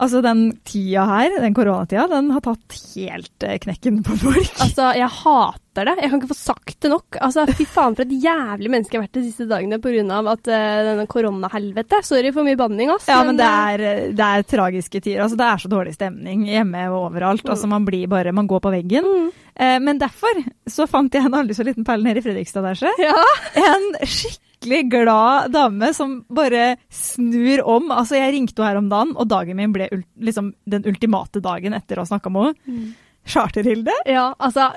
[0.00, 4.54] Altså, den tida her, den koronatida, den har tatt helt eh, knekken på folk.
[4.64, 5.94] Altså, jeg hater det.
[6.00, 7.18] Jeg kan ikke få sagt det nok.
[7.20, 10.18] Altså, Fy faen for et jævlig menneske jeg har vært de siste dagene pga.
[10.32, 12.00] at uh, denne koronahelvete.
[12.06, 13.08] Sorry for mye banning, ass.
[13.10, 13.84] Ja, men det er,
[14.16, 15.24] det er tragiske tider.
[15.26, 17.44] Altså, det er så dårlig stemning hjemme og overalt.
[17.44, 17.54] Mm.
[17.54, 19.04] Altså, man blir bare Man går på veggen.
[19.06, 19.30] Mm.
[19.60, 22.80] Eh, men derfor så fant jeg en aldri så liten perle nede i Fredrikstad der,
[22.80, 22.94] se.
[23.00, 23.16] Ja.
[23.60, 27.90] En skikkelig glad dame som bare snur om.
[27.90, 29.88] Altså, jeg ringte henne her om dagen, og dagen min ble
[30.20, 32.90] liksom den ultimate dagen etter å ha snakka med henne.
[33.30, 33.92] Charterhilde?
[34.08, 34.70] Ja, altså,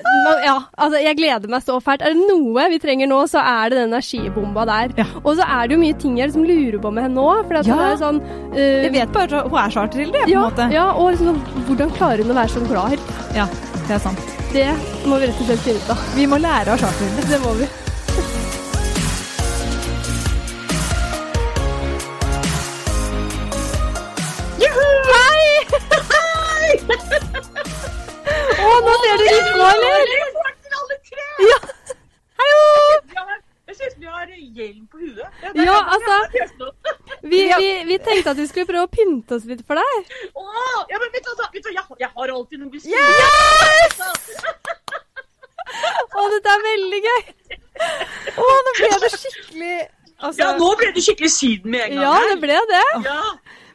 [0.44, 2.02] ja, altså Jeg gleder meg så fælt.
[2.03, 4.91] Er det noe vi trenger nå, så er det den energibomba der.
[4.99, 5.05] Ja.
[5.23, 7.27] Og så er det jo mye ting jeg liksom lurer på med henne nå.
[7.47, 7.77] For at Ja.
[7.80, 8.20] hun er sånn
[8.52, 10.67] uh, Jeg vet bare at hun er charterhilde, på en ja, måte.
[10.75, 11.39] ja, og liksom,
[11.70, 13.00] hvordan klarer hun å være så glad?
[13.34, 13.47] Ja,
[13.88, 14.20] det er sant.
[14.53, 14.67] Det
[15.08, 16.03] må vi rett og slett finne ut av.
[16.20, 17.30] Vi må lære av charterhilde.
[17.31, 17.72] Det må vi.
[28.64, 30.02] Å, nå ser du rykka, eller?
[31.48, 31.58] Ja.
[32.40, 32.64] Hallo!
[33.64, 35.23] Jeg synes vi har hjelm på huet.
[35.44, 36.70] Ja, Ja, altså-.
[37.23, 39.94] Vi, vi, vi tenkte at vi skulle prøve å pynte oss litt for deg.
[40.36, 42.72] Åh, ja, men vet du, altså, vet du, jeg, har- jeg har alltid noe å
[42.84, 43.95] Yes!
[46.14, 47.22] Å, dette er veldig gøy.
[48.38, 49.78] Å, nå ble det skikkelig
[50.23, 52.03] altså, Ja, nå ble det skikkelig syden med en gang.
[52.03, 52.84] Ja, det ble det.
[53.08, 53.22] Ja,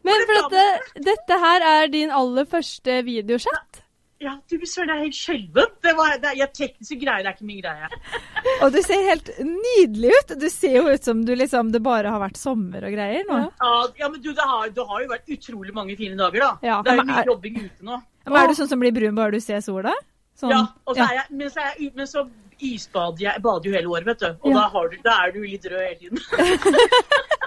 [0.07, 3.83] Men for at det, dette her er din aller første videochat.
[4.21, 5.69] ja du søren, jeg er helt skjelven.
[5.83, 7.89] Det var, det, jeg, tekniske greier er ikke min greie.
[8.67, 10.35] Og du ser helt nydelig ut.
[10.41, 13.39] Du ser jo ut som du liksom, det bare har vært sommer og greier nå.
[13.63, 13.73] Ja.
[14.01, 16.53] Ja, men du, det har, det har jo vært utrolig mange fine dager, da.
[16.67, 16.81] Ja.
[16.83, 18.01] det er jo mye er- jobbing ute nå.
[18.29, 19.95] Men er du sånn som blir brun bare du ser sola?
[20.39, 21.07] Sånn, Ja, og så ja.
[21.09, 22.27] er jeg, men så er jeg, men så
[22.59, 24.27] isbader jeg, bader jo hele året, vet du.
[24.43, 24.59] Og Ja.
[24.59, 26.19] da, har du, da er du litt rød hele tiden.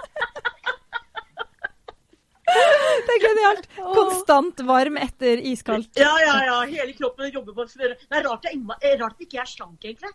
[3.06, 3.68] Det er genialt.
[3.76, 5.90] Konstant varm etter iskaldt.
[5.98, 6.58] Ja, ja, ja.
[6.70, 10.12] Hele kroppen jobber på Det er rart, jeg, er rart ikke jeg er slank, egentlig.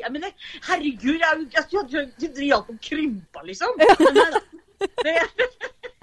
[0.00, 0.34] Jeg mener,
[0.68, 3.80] herregud, jeg, jeg, jeg, jeg, jeg driver krympa, liksom.
[3.80, 4.40] Men.
[4.76, 5.14] Det,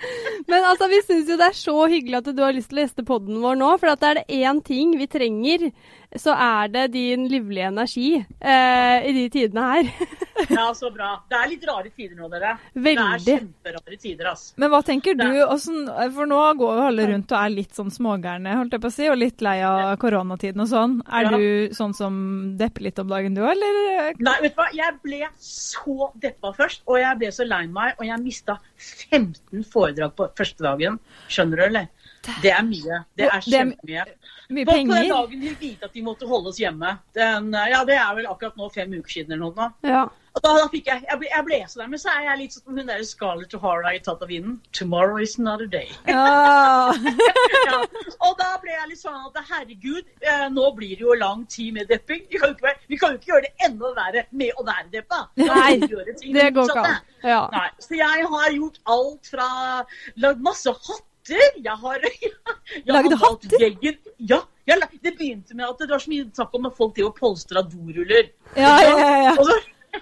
[0.48, 2.86] Men altså, vi syns jo det er så hyggelig at du har lyst til å
[2.86, 3.70] gjeste podden vår nå.
[3.82, 5.70] For at det er det én ting vi trenger,
[6.20, 9.90] så er det din livlige energi eh, i de tidene her.
[10.58, 11.16] ja, så bra.
[11.30, 12.52] Det er litt rare tider nå, dere.
[12.74, 13.24] Veldig.
[13.26, 14.54] Det er kjemperare tider, altså.
[14.62, 15.26] Men hva tenker du?
[15.26, 15.88] Hvordan,
[16.18, 18.96] for nå går jo alle rundt og er litt sånn smågærne, holdt jeg på å
[18.98, 20.98] si, og litt lei av koronatiden og sånn.
[21.10, 21.38] Er Ja.
[21.38, 22.14] du sånn som
[22.60, 24.14] depper litt om dagen du òg, eller?
[24.20, 24.70] Nei, vet du hva?
[24.74, 28.60] Jeg ble så deppa først, og jeg ble så lei meg, og jeg mista
[29.10, 31.00] 15 foredrag på første dagen.
[31.32, 31.88] Skjønner du, eller?
[32.44, 33.02] Det er mye.
[33.18, 34.06] Det er Det er kjempemye.
[34.54, 36.98] Mye På, på den dagen de vite at de måtte holde oss hjemme.
[37.18, 39.56] Den, ja, det er vel akkurat nå fem uker siden eller noe.
[39.58, 39.90] nå.
[39.90, 40.04] Ja.
[40.34, 42.40] Og da, da fikk jeg, jeg ble, jeg ble så der, men så er jeg
[42.40, 44.56] litt sånn som hun der Scarlett O'Hara i Tatt av vinden.
[44.74, 45.92] Tomorrow is another day.
[46.10, 46.90] Ja.
[47.70, 47.78] ja.
[48.26, 51.78] Og da ble jeg litt sånn at herregud, eh, nå blir det jo lang tid
[51.78, 52.26] med depping.
[52.32, 55.22] Vi kan jo ikke, vi ikke gjøre det enda verre med å være deppa.
[55.38, 57.10] Nei, vi Det går ikke an.
[57.22, 57.42] Ja.
[57.54, 59.50] Nei, så jeg har gjort alt fra
[60.20, 60.72] Lagd masse
[61.24, 61.62] hatter.
[61.64, 62.00] Jeg har,
[62.86, 63.98] jeg har Lagde hatter?
[64.20, 67.06] Ja, jeg, det begynte med at det var så mye snakk om at folk til
[67.06, 68.32] å polstra doruller.
[68.56, 69.36] Ja, ja, ja, ja.
[69.38, 69.60] Og, så,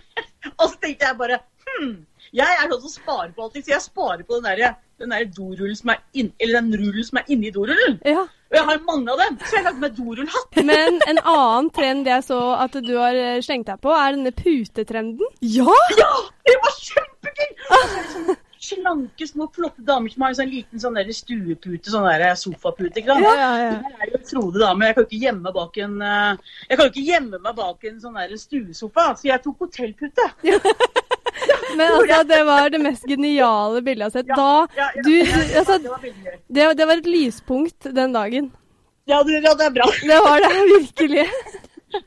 [0.60, 3.84] og så tenkte jeg bare hm, jeg er sånn som sparer på allting, så jeg
[3.84, 7.34] sparer på den der, den der dorullen som er inn, eller den rullen som er
[7.34, 8.00] inni dorullen.
[8.06, 8.28] ja.
[8.52, 10.58] Og jeg har mange av dem, så jeg lagde meg dorullhatt.
[10.68, 14.34] Men en annen trend jeg så at du har eh, slengt deg på, er denne
[14.36, 15.30] putetrenden.
[15.40, 15.72] Ja!
[15.96, 16.10] Ja,
[16.50, 17.48] det var kjempegøy!
[17.48, 20.98] Og så er det sånne slanke, små, flotte damer som har en sånn liten sånn
[21.00, 22.94] der stuepute, sånn der sofapute.
[22.94, 23.26] ikke sant?
[23.26, 23.74] Ja, ja, ja.
[23.82, 26.78] Det er jo Frode dame, jeg kan jo ikke gjemme meg bak en eh, jeg
[26.78, 30.30] kan jo ikke gjemme meg bak en sånn der stuesofa, så jeg tok hotellpute.
[31.78, 34.32] Men altså, det var det mest geniale bildet jeg har sett.
[34.36, 35.14] Da ja, ja, du,
[35.60, 38.52] altså, det det, det var et lyspunkt den dagen.
[39.10, 39.88] Ja, det, ja, det er bra.
[39.90, 41.26] Det var det virkelig.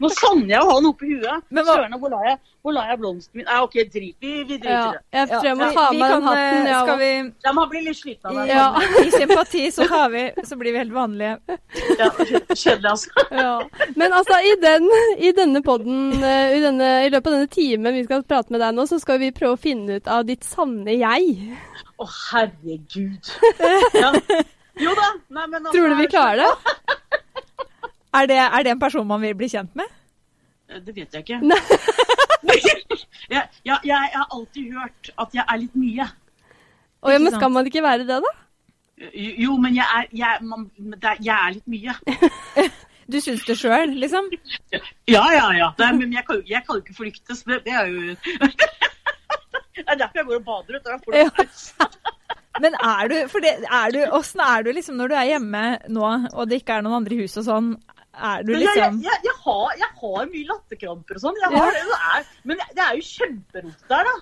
[0.04, 1.44] Nå savner jeg å ha noe på huet.
[1.50, 3.46] Men hva- Søren, hvor la jeg, hvor la jeg blomsten min?
[3.48, 4.14] Nei, OK, drit.
[4.20, 5.00] Vi, vi driter Ja, det.
[5.18, 6.66] jeg tror jeg må vi- ta vi med den eh, hatten.
[6.70, 7.10] Ja, Skal vi
[7.46, 8.46] Ja, man blir litt sliten av det.
[8.52, 8.66] Ja.
[9.08, 11.58] I sympati så, har vi, så blir vi helt vanlige.
[11.98, 12.10] Ja,
[12.54, 13.26] Kjedelig, altså.
[13.30, 13.52] Ja.
[13.96, 14.88] Men altså, i, den,
[15.18, 18.60] i denne podden, eh, i, denne, i løpet av denne timen vi skal prate med
[18.64, 21.56] deg nå, så skal vi prøve å finne ut av ditt sanne jeg.
[21.98, 23.32] Å, herregud.
[24.04, 24.10] Ja.
[24.82, 25.04] Jo da.
[25.30, 26.50] Nei, men altså, Tror du vi klarer det?
[28.14, 29.90] Er det, er det en person man vil bli kjent med?
[30.68, 31.40] Det vet jeg ikke.
[33.30, 36.06] Jeg, jeg, jeg har alltid hørt at jeg er litt mye.
[37.04, 38.32] Å, ja, men skal man ikke være det, da?
[39.44, 40.68] Jo, men jeg er, jeg, man,
[41.20, 41.94] jeg er litt mye.
[43.04, 44.30] Du syns det sjøl, liksom?
[45.12, 45.66] Ja, ja, ja.
[45.76, 47.42] Er, men jeg kan, jeg kan ikke flyktes.
[47.44, 48.14] Det, det er jo
[49.74, 50.78] Det er derfor jeg går og bader.
[50.78, 51.12] Vet du.
[51.12, 55.28] Det- Men er du, for det, er du, åssen er du liksom når du er
[55.34, 55.62] hjemme
[55.92, 57.68] nå, og det ikke er noen andre i huset og sånn?
[58.14, 61.40] Er du liksom jeg, jeg, jeg, har, jeg har mye latterkramper og sånn.
[61.42, 61.50] Ja.
[61.54, 64.14] har det, det er, men det er jo kjemperot der, da.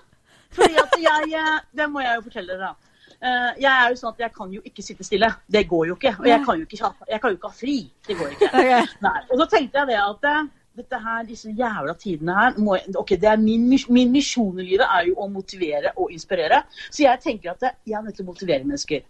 [0.53, 2.89] Fordi at jeg eh, Det må jeg jo fortelle dere, da.
[3.23, 5.29] Eh, Jeg er jo sånn at jeg kan jo ikke sitte stille.
[5.49, 6.15] Det går jo ikke.
[6.19, 7.77] Og jeg kan jo ikke, ha- kan jo ikke ha fri.
[8.07, 8.49] Det går ikke.
[8.63, 8.99] Ok.
[9.05, 9.15] Nei.
[9.29, 10.43] Og så tenkte jeg det at eh,
[10.77, 14.87] dette her, disse jævla tidene her jeg, ok, det er min, min misjon i livet
[14.89, 16.63] er jo å motivere og inspirere.
[16.89, 19.03] Så jeg tenker at jeg er nødt til å motivere mennesker.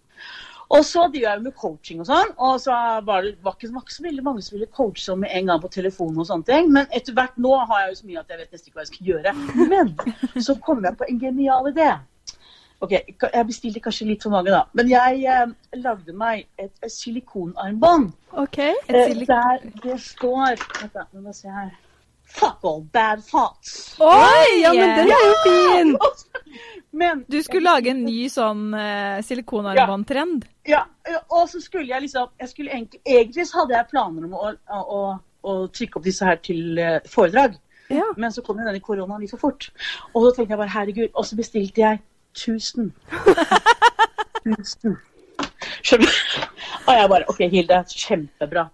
[0.74, 3.84] Og så driver jeg med coaching og sånn, og så var det var ikke, var
[3.86, 6.48] ikke så veldig mange som ville coache sånn med en gang på telefonen og sånne
[6.50, 6.72] ting.
[6.74, 8.88] Men etter hvert nå har jeg jo så mye at jeg vet nesten ikke hva
[8.88, 9.36] jeg skal gjøre.
[9.74, 11.92] Men så kom jeg på en genial idé.
[12.84, 14.66] Ok, Jeg bestilte kanskje litt for mange, da.
[14.76, 18.10] Men jeg eh, lagde meg et, et silikonarmbånd.
[18.44, 18.60] OK.
[18.60, 19.24] et Eh.
[19.30, 21.06] Der det står Vent, da.
[21.14, 21.72] Må se her.
[22.34, 23.96] Fuck all bad thoughts.
[24.02, 25.98] Oi, ja, men den er jo fin!
[26.94, 30.44] Men Du skulle lage en ny sånn eh, silikonarmbåndtrend?
[30.70, 30.84] Ja,
[31.34, 34.52] og så skulle jeg liksom jeg skulle egentlig, Egentlig så hadde jeg planer om å,
[34.54, 35.00] å, å,
[35.50, 37.58] å trykke opp disse her til eh, foredrag.
[37.90, 38.06] Ja.
[38.18, 39.72] Men så kom jo denne koronaen litt for fort.
[40.14, 41.10] Og så tenkte jeg bare herregud.
[41.18, 42.04] Og så bestilte jeg
[42.38, 42.94] 1000.
[44.46, 44.96] 1000.
[45.84, 46.48] Skjønner du?
[46.84, 48.68] Og jeg bare OK, Hilde, kjempebra.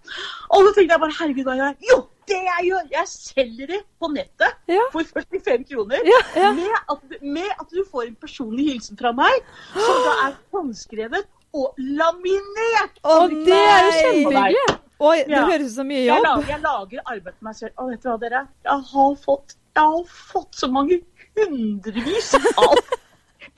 [0.50, 1.90] Og så tenkte jeg bare herregud, hva gjør jeg?
[1.90, 1.98] Jo,
[2.30, 2.86] det jeg gjør!
[2.94, 4.84] Jeg selger det på nettet Ja.
[4.94, 6.00] for 45 kroner.
[6.06, 6.52] Ja, ja.
[6.56, 9.44] Med, at, med at du får en personlig hilsen fra meg,
[9.74, 13.00] som da er håndskrevet og laminert.
[13.02, 14.76] Å, Det er jo kjempehyggelig.
[15.00, 16.26] Oi, det høres ut som mye Jeg jobb.
[16.26, 17.72] lager, jeg lager arbeid til meg selv.
[17.80, 18.42] Og vet du hva, dere?
[18.68, 20.98] Jeg har fått, jeg har fått så mange
[21.38, 22.76] hundrevis av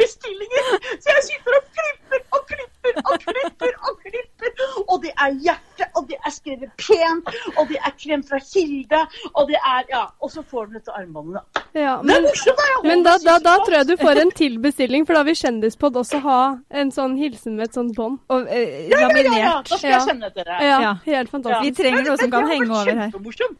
[0.02, 0.70] bestillinger.
[0.98, 4.50] Så jeg sitter og klipper og klipper og klipper og klipper.
[4.92, 9.00] Og det er hjerte, og det er skrevet pent, og det er krem fra Kilde,
[9.34, 10.04] og det er Ja.
[10.22, 11.62] Og så får du dette armbåndet, da.
[11.74, 12.64] Ja, Det er men, morsomt, da!
[12.68, 15.34] jeg men da, da, da tror jeg du får en til bestilling, for da vil
[15.38, 16.40] Kjendispod også ha
[16.70, 18.18] en sånn hilsen med et sånt bånd.
[18.28, 19.52] Og eh, Ja, ja, ja, ja.
[19.68, 20.60] Da skal jeg sende etter deg.
[20.68, 20.92] Ja, Ja.
[21.06, 21.64] helt fantastisk.
[21.64, 23.10] Vi trenger noe som kan henge over her.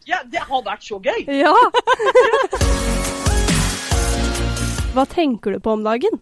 [0.07, 1.25] Ja, det har vært så gøy.
[1.41, 1.55] Ja.
[4.93, 6.21] Hva tenker du på om dagen?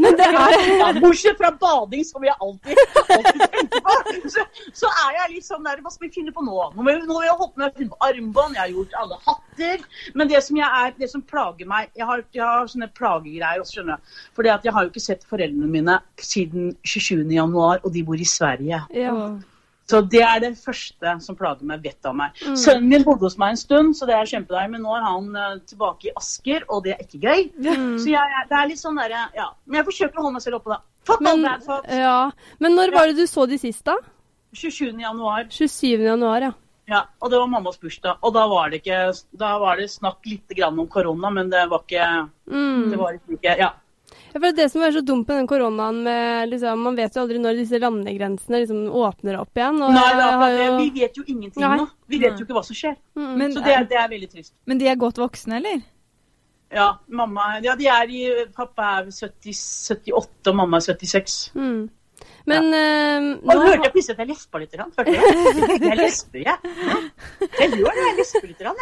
[0.00, 0.36] Men det er
[0.78, 3.94] Ja, bortsett fra bading, som jeg alltid, alltid tenker på,
[4.34, 4.44] så,
[4.82, 6.56] så er jeg litt sånn der Hva skal vi finne på nå?
[6.76, 9.84] Nå har jeg, jeg holdt med å finne på armbånd, jeg har gjort alle hatter.
[10.14, 13.64] Men det som, jeg er, det som plager meg Jeg har, jeg har sånne plagegreier
[13.64, 14.18] også, skjønner du.
[14.38, 17.26] For jeg har jo ikke sett foreldrene mine siden 27.
[17.34, 18.84] januar, og de bor i Sverige.
[18.94, 19.16] ja.
[19.90, 22.36] Så det er det første som plager meg vettet av meg.
[22.46, 22.56] Mm.
[22.62, 25.28] Sønnen min bodde hos meg en stund, så det er kjempedeilig, men nå er han
[25.34, 27.44] uh, tilbake i Asker, og det er ikke gøy.
[27.58, 27.98] Mm.
[27.98, 29.50] Så jeg, det er litt sånn derre Ja.
[29.66, 30.80] Men jeg forsøker å holde meg selv oppe, da.
[31.08, 31.94] Fuck all Men, bad thoughts.
[31.96, 32.16] ja.
[32.60, 33.96] Men når var det du så de sist, da?
[34.52, 34.98] 27.
[35.00, 35.46] januar.
[35.50, 36.02] 27.
[36.04, 36.52] januar, ja.
[36.90, 38.18] Ja, og det var mammas bursdag.
[38.26, 41.68] Og da var det ikke Da var det snakk litt grann om korona, men det
[41.70, 42.06] var ikke
[42.50, 42.90] Mm.
[42.90, 43.68] Det var ikke Ja.
[44.32, 47.20] Ja, for Det som er så dumt med den koronaen, med, liksom, man vet jo
[47.24, 49.80] aldri når disse landegrensene liksom åpner opp igjen.
[49.82, 51.76] Og Nei, da, har jo- vi vet jo ingenting Nei.
[51.78, 51.86] nå.
[52.08, 52.94] Vi vet jo ikke hva som skjer.
[53.16, 53.34] Mm.
[53.38, 54.52] Men, Så det, det er veldig trist.
[54.66, 55.82] men de er godt voksne, eller?
[56.72, 61.50] Ja, mamma Ja, de er i Pappa er 70, 78, og mamma er 76.
[61.56, 61.88] Mm.
[62.46, 63.18] Men ja.
[63.42, 64.74] Og nå hørte jeg plutselig at jeg lespa litt?
[64.78, 65.22] Hørte jeg?
[65.82, 66.58] Jeg lesper, jeg.
[67.60, 68.60] Jeg gjør det, jeg lesper litt.
[68.60, 68.70] Jeg.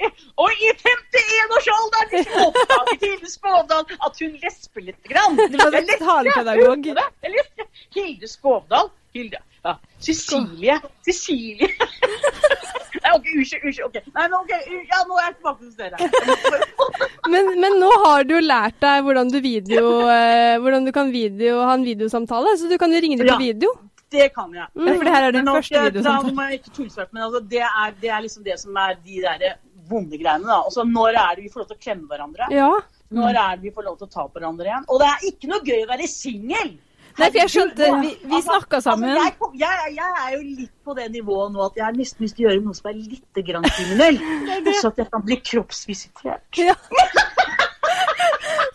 [0.40, 5.00] Og i 51-årsalderen liksom oppdaget Hilde Skovdal at hun lesper litt.
[5.10, 5.36] grann.
[5.36, 7.68] Du var jeg det.
[7.94, 8.90] Hilde Skovdal.
[9.14, 9.40] Hilde.
[9.64, 9.74] Ja.
[10.00, 10.78] Cecilie.
[11.04, 11.68] Cecilie.
[13.02, 13.64] Nei, ok, unnskyld.
[13.64, 13.98] unnskyld, ok.
[14.14, 14.52] Nei, men ok,
[14.90, 15.96] ja, Nå er jeg tilbake hos dere.
[17.30, 21.60] Men, men nå har du lært deg hvordan du, video, eh, hvordan du kan video,
[21.68, 23.36] ha en videosamtale, så du kan jo ringe dem Ja.
[23.36, 23.70] på video.
[24.10, 24.66] Det kan jeg.
[24.74, 25.92] Ja, for det her er din Men første videosamtalen.
[25.92, 26.32] videosamtale.
[26.32, 28.96] Da må jeg ikke tullsverte, men altså, det, er, det er liksom det som er
[29.04, 29.44] de der
[29.90, 30.46] vonde greiene.
[30.46, 30.60] da.
[30.64, 32.50] Altså, Når er det vi får lov til å klemme hverandre?
[32.54, 32.70] Ja.
[33.10, 34.86] Når er det vi får lov til å ta på hverandre igjen?
[34.88, 36.78] Og det er ikke noe gøy å være singel!
[37.18, 39.10] Nei, for jeg skjønte Vi, vi altså, snakka sammen.
[39.18, 42.24] Altså, jeg, jeg, jeg er jo litt på det nivået nå at jeg har nesten
[42.24, 44.20] lyst til å gjøre noe som er litt grann kriminell.
[44.80, 46.60] Så at jeg kan bli kroppsvisitert.
[46.68, 46.76] ja.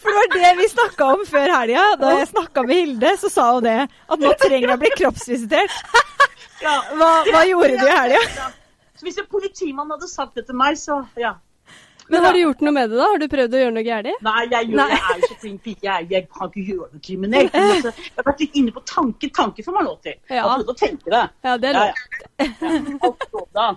[0.04, 1.86] For det var det vi snakka om før helga.
[2.02, 3.80] Da jeg snakka med Hilde, så sa hun det.
[3.90, 5.80] At nå trenger jeg å bli kroppsvisitert.
[6.66, 8.46] Hva, hva gjorde du i helga?
[9.06, 11.36] Hvis en politimann hadde sagt det til meg, så ja.
[12.10, 13.06] Men har du gjort noe med det, da?
[13.10, 14.20] Har du prøvd å gjøre noe gærent?
[14.22, 14.90] Nei, jeg, gjør, Nei.
[14.92, 15.86] jeg er jo så flink pike.
[15.88, 17.56] Jeg, jeg kan ikke gjøre noe kriminelt.
[17.62, 19.30] Altså, jeg har vært litt inne på tanke.
[19.34, 20.14] Tanke får man lov til.
[20.30, 20.36] Ja.
[20.36, 21.24] Jeg har prøvd å tenke det.
[21.48, 21.90] Ja, det er lov.
[23.58, 23.66] ja.
[23.66, 23.68] Ja.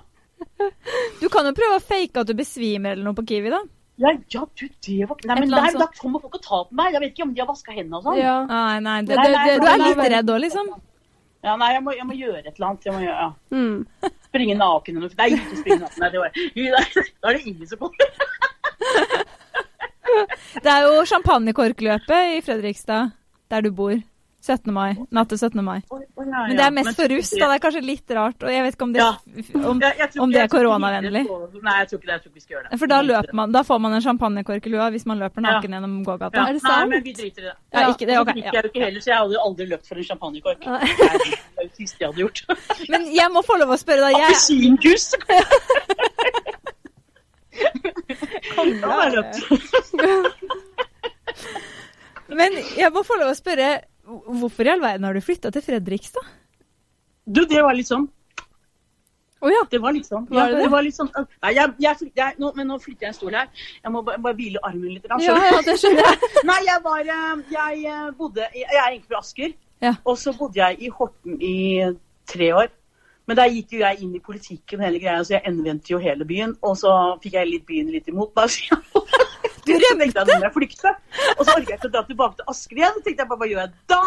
[1.23, 3.63] Du kan jo prøve å fake at du besvimer eller noe på Kiwi, da.
[3.99, 6.93] Ja, ja, du, det var Nei, men der, da kommer folk og tar på meg.
[6.95, 8.21] Jeg vet ikke om de har vaska hendene og sånn.
[8.21, 8.37] Ja.
[8.47, 10.69] Nei, nei, Det- det- det- du er litt redd òg, liksom.
[11.43, 12.85] Ja, nei, jeg må, jeg må gjøre et eller annet.
[12.85, 13.33] Jeg må gjøre, ja.
[13.57, 13.87] Mm.
[14.29, 15.15] Springe naken eller.
[15.19, 16.03] Nei, ikke springe naken.
[16.05, 16.31] Nei, det var,
[17.23, 18.07] da er det ingen som kommer.
[20.65, 23.11] Det er jo champagnekorkløpet i Fredrikstad,
[23.53, 23.97] der du bor.
[24.49, 24.73] 17.
[24.75, 24.97] mai.
[25.15, 25.63] Natt til 17.
[25.65, 25.79] mai.
[26.19, 27.45] Men det er mest for russ, da.
[27.53, 28.39] Det er kanskje litt rart.
[28.43, 29.11] Og jeg vet ikke om det, Ja.
[29.69, 31.23] om, Jeg- jeg om det er koronavennlig.
[31.63, 32.15] Nei, jeg tror ikke det.
[32.17, 32.79] Jeg tror ikke vi skal gjøre det.
[32.81, 35.71] For da løper man, da får man en champagnekork i lua hvis man løper naken
[35.77, 36.35] gjennom gågata.
[36.35, 36.79] Ja, Er det sant?
[36.79, 37.55] Nei, men vi driter i det.
[37.75, 38.33] Ja, ikke det, okay.
[38.33, 38.37] ok.
[38.45, 38.51] Ja.
[38.53, 40.61] jeg jo ikke heller, så jeg hadde jo aldri løpt for en champagnekork.
[40.61, 40.73] Det er
[41.63, 42.39] det siste jeg hadde gjort.
[42.93, 44.09] Men jeg må få lov å spørre, da.
[44.19, 44.29] Jeg,
[48.83, 49.37] har løpt.
[52.29, 53.69] men jeg må få lov å spørre,
[54.09, 56.25] hvorfor i all verden har du flytta til Fredrikstad?
[57.29, 58.07] Du, det var litt sånn.
[59.39, 59.61] Å ja.
[59.71, 60.25] Det var litt sånn.
[60.27, 60.63] Var Ja, det det?
[60.65, 61.11] det var litt sånn.
[61.45, 63.51] Nei, jeg, jeg, jeg, nå, men nå flytter jeg en stol her.
[63.85, 65.05] Jeg må bare, bare hvile armen litt.
[65.05, 66.31] grann, Ja, ja, det skjønner jeg.
[66.51, 69.55] Nei, jeg var eh, Jeg eh, bodde Jeg er egentlig fra Asker.
[69.85, 69.93] Ja.
[70.11, 71.55] Og så bodde jeg i Horten i
[72.27, 72.73] tre år.
[73.29, 76.25] Men der gikk jo jeg inn i politikken hele greia, så jeg endevendte jo hele
[76.27, 76.57] byen.
[76.65, 76.91] Og så
[77.23, 78.49] fikk jeg litt byen litt imot meg.
[79.69, 80.95] Du så jeg jeg flykte.
[81.37, 82.97] Og så orket jeg ikke å dra tilbake til Asker igjen.
[82.97, 84.03] Så tenkte jeg bare hva gjør jeg da?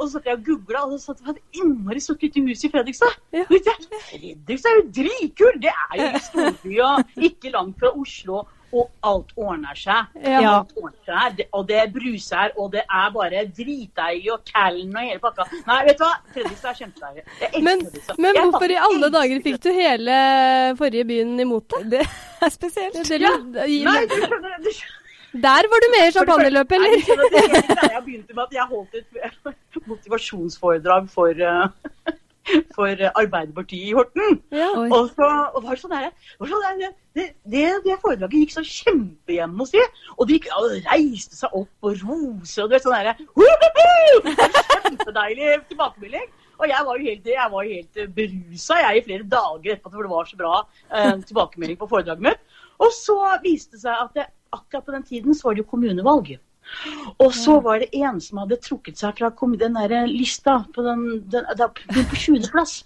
[0.00, 2.64] Og så satt jeg og googla, og så satt jeg et innmari så lite hus
[2.64, 3.18] i Fredrikstad.
[3.36, 3.44] Ja.
[3.50, 5.60] Fredrikstad er jo dritkult!
[5.60, 8.46] Det er jo i storby og ikke langt fra Oslo.
[8.72, 10.06] Og alt ordner seg.
[10.22, 10.60] Ja.
[10.60, 15.02] Alt ordner seg, det- og det bruser, og det er bare dritdeilig, og Callen og
[15.02, 15.46] hele pakka.
[15.66, 16.12] Nei, vet du hva?
[16.34, 17.24] Fredrikstad er kjempedeilig.
[17.40, 17.82] Jeg elsker Men,
[18.26, 20.20] men hvorfor i alle dager fikk du hele
[20.78, 21.90] forrige byen imot deg?
[21.90, 22.06] Det
[22.46, 22.94] er spesielt.
[23.08, 23.34] Det- Ja.
[23.40, 24.96] Nei, du skjønner, du skjønner.
[25.42, 26.90] Der var du med i champagneløpet, eller?
[26.90, 31.68] Nei, det hele greia begynte med at jeg holdt et motivasjonsforedrag for, eh,
[32.76, 34.40] for Arbeiderpartiet i Horten.
[34.54, 34.70] Ja.
[34.86, 38.64] Og, så, og var sånn der, var sånn der, det, det, det foredraget gikk så
[38.66, 39.84] kjempehjem hos si.
[40.16, 43.16] Og de gikk, og reiste seg opp og roser og du vet sånn derre
[44.84, 46.28] Kjempedeilig tilbakemelding.
[46.60, 50.12] Og jeg var jo helt, jeg var helt berusa i flere dager etterpå, for det
[50.12, 50.54] var så bra
[50.92, 52.42] eh, tilbakemelding på foredraget mitt.
[52.80, 55.70] Og så viste det seg at det, akkurat på den tiden så var det jo
[55.72, 56.34] kommunevalg.
[57.18, 61.24] Og så var det en som hadde trukket seg fra den der lista på den,
[61.32, 62.50] den, er på 20.
[62.52, 62.84] plass.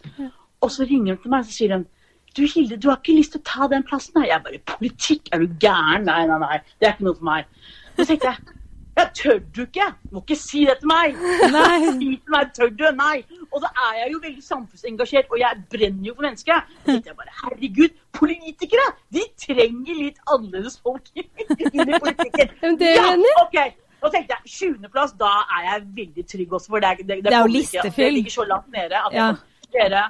[0.64, 1.87] Og så ringer hun til meg og sier hun,
[2.35, 4.26] du Hilde, du har ikke lyst til å ta den plassen her?
[4.33, 6.09] Jeg bare, politikk, er du gæren?
[6.09, 7.47] Nei, nei, nei, det er ikke noe for meg.
[7.95, 8.57] Så tenkte jeg,
[8.99, 9.87] jeg tør du ikke?
[10.03, 11.21] Du må ikke si det til meg.
[11.55, 11.79] Nei.
[11.93, 12.85] Si til meg, tør du?
[12.99, 13.17] Nei.
[13.54, 16.73] Og da er jeg jo veldig samfunnsengasjert, og jeg brenner jo for mennesket.
[16.82, 22.78] Så tenkte jeg bare, herregud, politikere, de trenger litt annerledes folk inn i politikken.
[22.80, 23.06] Det ja,
[23.44, 23.58] ok.
[24.04, 24.90] Og tenkte jeg, 20.
[24.92, 27.46] plass, da er jeg veldig trygg også, for det, er- det, Det er jo er
[27.46, 28.04] jo listefyll.
[28.11, 29.30] Det ligger så langt nede at Ja.
[29.73, 30.02] dere,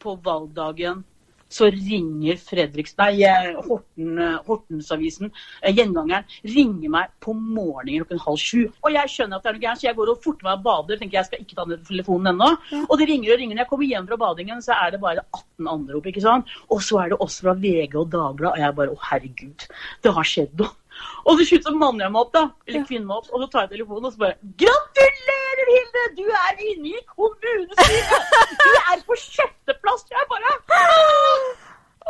[0.00, 1.04] på valgdagen
[1.50, 3.26] så ringer Fredriks, nei,
[3.66, 8.62] Horten, Hortensavisen, eh, Gjengangeren, ringer meg på morgenen klokken halv sju.
[8.84, 10.64] Og jeg skjønner at det er noe gærent, så jeg går og forter meg og
[10.64, 11.00] bader.
[11.00, 12.50] tenker jeg skal ikke ta ned telefonen ennå.
[12.86, 13.54] Og det ringer og ringer.
[13.54, 16.06] Når jeg kommer hjem fra badingen, så er det bare 18 anrop.
[16.06, 16.46] ikke sant?
[16.70, 18.52] Og så er det også fra VG og Dagbladet.
[18.54, 19.66] Og jeg bare å herregud,
[20.02, 20.79] det har skjedd noe.
[21.24, 22.44] Og så slutt så manner jeg meg opp, da.
[22.68, 23.28] Eller kvinner meg opp.
[23.32, 26.04] Og så tar jeg telefonen og så bare Gratulerer, Hilde!
[26.18, 28.34] Du er inne i kommunestyret!
[28.64, 30.06] Du er på sjetteplass!
[30.10, 30.56] Jeg bare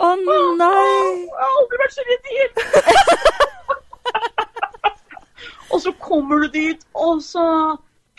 [0.00, 0.32] Å nei!
[0.56, 2.60] Jeg har aldri vært så redd i hele
[5.70, 7.44] Og så kommer du dit, og så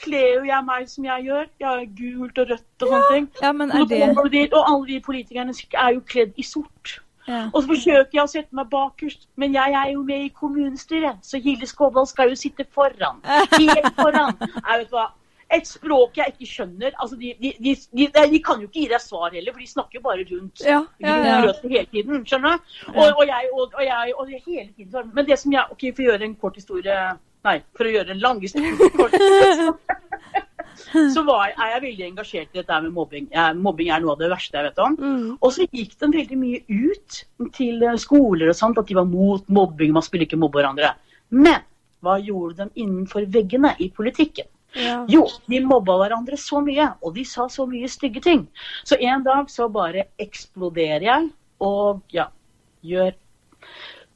[0.02, 1.48] kler jo jeg meg som jeg gjør.
[1.62, 3.30] Jeg er gult og rødt og sånne ting.
[3.44, 6.46] Ja, men er det kommer du dit, og alle de politikerne er jo kledd i
[6.48, 7.02] sort.
[7.28, 7.46] Ja.
[7.54, 11.22] Og så forsøker jeg å sette meg bakerst, men jeg er jo med i kommunestyret,
[11.26, 13.22] så Hilde Skåvold skal jo sitte foran.
[13.26, 14.38] Helt foran.
[14.42, 15.10] Jeg vet hva.
[15.52, 16.94] Et språk jeg ikke skjønner.
[17.04, 20.00] Altså, de, de, de, de, kan jo ikke gi deg svar heller, for de snakker
[20.00, 21.42] jo bare rundt Ja, ja, ja.
[21.66, 22.22] hele tiden.
[22.24, 22.70] Skjønner du?
[22.94, 25.12] Og, og, jeg, og, og, jeg, og hele tiden sånn.
[25.18, 27.02] Men det som jeg OK, for å gjøre en kort historie
[27.42, 29.18] Nei, for å gjøre en lang historie kort.
[31.16, 33.28] Så var, er jeg veldig engasjert i dette med mobbing.
[33.60, 34.96] Mobbing er noe av det verste jeg vet om.
[35.00, 35.28] Mm.
[35.40, 37.20] Og så gikk den veldig mye ut
[37.58, 40.94] til eh, skoler og sånt, at de var mot mobbing, man skulle ikke mobbe hverandre.
[41.32, 41.64] Men
[42.02, 44.50] hva gjorde de innenfor veggene i politikken?
[44.76, 45.02] Ja.
[45.12, 48.46] Jo, de mobba hverandre så mye, og de sa så mye stygge ting.
[48.88, 52.30] Så en dag så bare eksploderer jeg, og ja,
[52.82, 53.14] gjør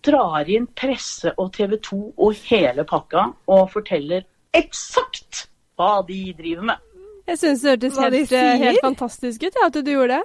[0.05, 6.69] Drar inn presse og TV 2 og hele pakka, og forteller eksakt hva de driver
[6.71, 6.77] med.
[7.25, 10.23] Jeg syns det hørtes helt, eh, helt fantastisk ut, ja, at du gjorde det.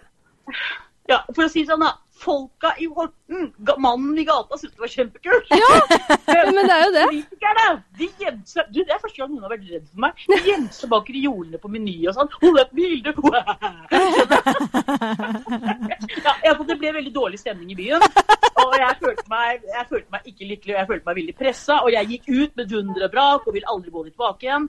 [1.09, 1.97] Ja, for å si det sånn, da.
[2.21, 3.47] Folka i Horten,
[3.81, 5.47] mannen i gata, syntes det var kjempekult.
[5.57, 5.79] Ja,
[6.55, 7.05] men det er jo det.
[7.09, 7.65] Politikerne,
[7.97, 10.21] de gjemte Du, Det er første gang noen har vært redd for meg.
[10.29, 12.29] De gjemte seg bak reolene på Meny og sånn.
[12.43, 13.15] Hold et bilde!
[16.21, 18.03] Ja, ja, det ble veldig dårlig stemning i byen.
[18.61, 21.79] Og jeg følte meg, jeg følte meg ikke lykkelig, og jeg følte meg veldig pressa.
[21.85, 24.69] Og jeg gikk ut med dunder og brak og vil aldri gå tilbake igjen.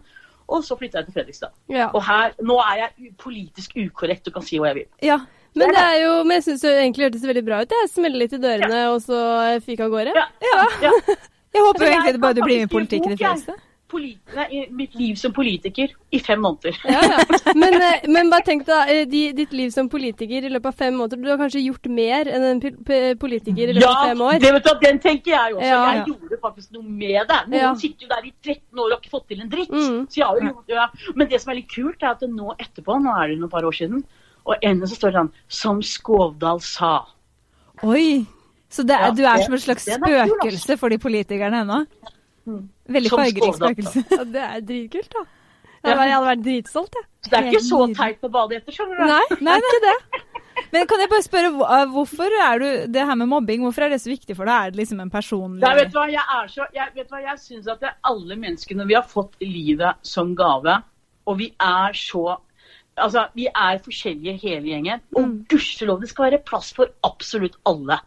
[0.52, 1.54] Og så flytta jeg til Fredrikstad.
[1.72, 1.90] Ja.
[1.96, 4.90] Og her, nå er jeg politisk ukorrekt og kan si hva jeg vil.
[5.08, 5.22] Ja.
[5.56, 7.74] Men det er jo, men jeg syns det egentlig hørtes veldig bra ut.
[7.76, 9.20] Jeg smeller litt i dørene, og så
[9.66, 10.16] fikk av gårde.
[10.16, 10.28] Ja,
[10.86, 10.94] ja.
[11.52, 13.58] Jeg håper jo egentlig bare du blir med i politikken i Fredrikstad.
[13.94, 16.78] Nei, mitt liv som politiker i fem måneder.
[16.86, 17.40] Ja, ja.
[17.62, 20.78] Men, eh, men bare tenk deg, da, eh, ditt liv som politiker i løpet av
[20.80, 21.20] fem måneder.
[21.22, 22.62] Du har kanskje gjort mer enn en
[23.20, 24.40] politiker i løpet av fem år.
[24.40, 25.68] det vet du, den tenker jeg også.
[25.68, 25.82] Ja.
[25.98, 27.40] Jeg gjorde faktisk noe med det.
[27.48, 27.74] Noen Ja.
[27.76, 29.70] sitter jo der i 13 år og har ikke fått til en dritt.
[29.70, 30.08] Mm.
[30.08, 30.88] Så jeg har jo gjort ja.
[31.16, 33.64] Men det som er litt kult, er at nå etterpå, nå er det noen par
[33.68, 34.04] år siden,
[34.46, 37.06] og ennå så står det sånn Som Skovdal sa.
[37.84, 38.26] Oi!
[38.72, 39.98] Så det er, Ja, du er det- som et slags ass.
[40.00, 41.86] spøkelse for de politikerne ennå?
[42.50, 42.64] Mm.
[42.98, 44.04] Veldig fargerik spøkelse.
[44.18, 45.28] Ja, det er dritkult, da.
[45.82, 47.08] Jeg hadde, jeg hadde vært dritstolt, jeg.
[47.22, 49.08] Så det er ikke så teit å bade etter, skjønner du.
[49.10, 49.96] Nei, det er ikke det.
[50.74, 53.94] Men kan jeg bare spørre, eh, hvorfor er du det her med mobbing, hvorfor er
[53.94, 54.68] det så viktig for deg?
[54.68, 57.16] Er det liksom en personlig Nei, vet du hva, jeg er så Jeg, vet du
[57.16, 60.78] hva, jeg syns at det er alle menneskene vi har fått livet som gave,
[61.26, 62.38] og vi er så
[62.98, 65.46] Altså, vi er forskjellige hele gjengen, og Mm.
[65.50, 67.98] gudskjelov, det skal være plass for absolutt alle.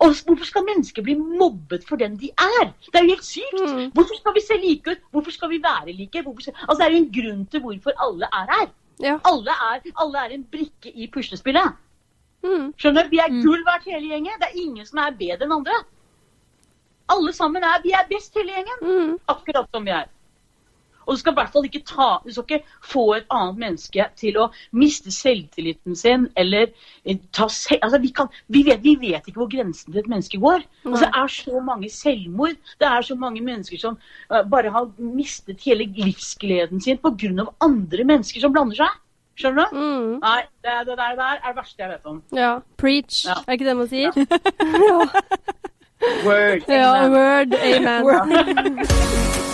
[0.00, 2.72] Og hvorfor skal mennesker bli mobbet for den de er?
[2.92, 3.60] Det er jo helt sykt!
[3.60, 3.90] Mm.
[3.96, 4.98] Hvorfor skal vi se like ut?
[5.10, 6.22] Hvorfor skal vi være like?
[6.40, 6.54] Skal...
[6.68, 8.68] Altså, det er jo en grunn til hvorfor alle er her.
[9.00, 9.18] Ja.
[9.24, 11.72] Alle er, alle er en brikke i puslespillet.
[12.44, 12.74] Mm.
[12.76, 13.08] Skjønner?
[13.08, 13.42] Vi er Mm.
[13.42, 14.38] gull verdt hele gjengen.
[14.40, 15.72] Det er ingen som er bedre enn andre.
[17.08, 18.78] Alle sammen er Vi er best hele gjengen.
[18.82, 19.18] Mm.
[19.28, 20.04] Akkurat som vi er.
[21.04, 24.06] Og du skal i hvert fall ikke ta Du skal ikke få et annet menneske
[24.20, 26.70] til å miste selvtilliten sin eller
[27.04, 27.82] eh, ta selv...
[27.82, 30.64] Altså, vi, kan, vi, vet, vi vet ikke hvor grensen til et menneske går.
[30.86, 32.58] Altså, det er så mange selvmord.
[32.80, 33.98] Det er så mange mennesker som
[34.32, 37.48] uh, bare har mistet hele livsgleden sin pga.
[37.60, 39.00] andre mennesker som blander seg.
[39.34, 39.78] Skjønner du?
[39.78, 40.10] Mm.
[40.22, 42.22] Nei, det, det der, der er det verste jeg vet om.
[42.32, 42.52] Ja.
[42.78, 43.24] Preach.
[43.26, 43.40] Ja.
[43.46, 44.10] Er ikke det man sier?
[46.24, 46.62] Word.
[46.68, 48.04] Ja, Amen.
[48.04, 49.50] word.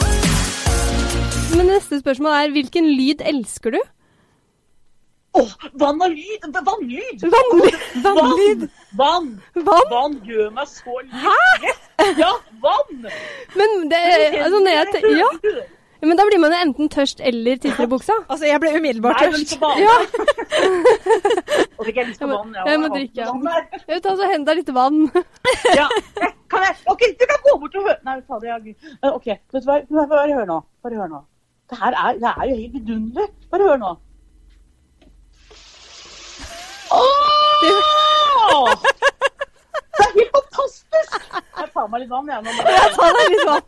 [1.56, 3.80] Men neste spørsmål er hvilken lyd elsker du?
[5.40, 6.46] Åh, vann og lyd!
[6.66, 7.24] Vannlyd!
[7.32, 7.76] Vannlyd.
[8.04, 9.28] Vann, Vann!
[9.68, 9.90] Vann?
[9.92, 11.74] Vann gjør meg så lykkelig!
[12.18, 12.30] Ja,
[12.64, 13.04] vann!
[13.58, 14.00] Men det,
[14.40, 15.04] altså, når jeg
[16.00, 18.14] ja, men da blir man jo enten tørst eller tisser i buksa.
[18.32, 19.52] Altså, jeg ble umiddelbart Nei, men tørst.
[19.52, 19.82] så vann.
[19.84, 19.96] Ja.
[21.76, 22.54] Og fikk jeg lyst på vann.
[22.56, 23.34] jeg må drikke, ja.
[23.76, 25.02] Jeg vil ta så hente deg litt vann.
[25.80, 25.86] Ja.
[26.50, 26.78] Kan jeg?
[26.90, 28.74] OK, du kan gå bort og høre Nei, fader, jeg
[29.12, 30.06] OK, vet du hva?
[30.10, 30.56] Bare hør nå.
[30.82, 31.20] Bare hør nå.
[31.70, 33.28] Det her er, det er jo helt vidunderlig.
[33.50, 33.90] Bare hør nå.
[36.90, 37.20] Åh!
[40.00, 41.30] Det er helt fantastisk!
[41.60, 42.42] Jeg tar meg litt vann, jeg.
[42.42, 42.50] nå.
[42.96, 43.66] tar meg litt vann.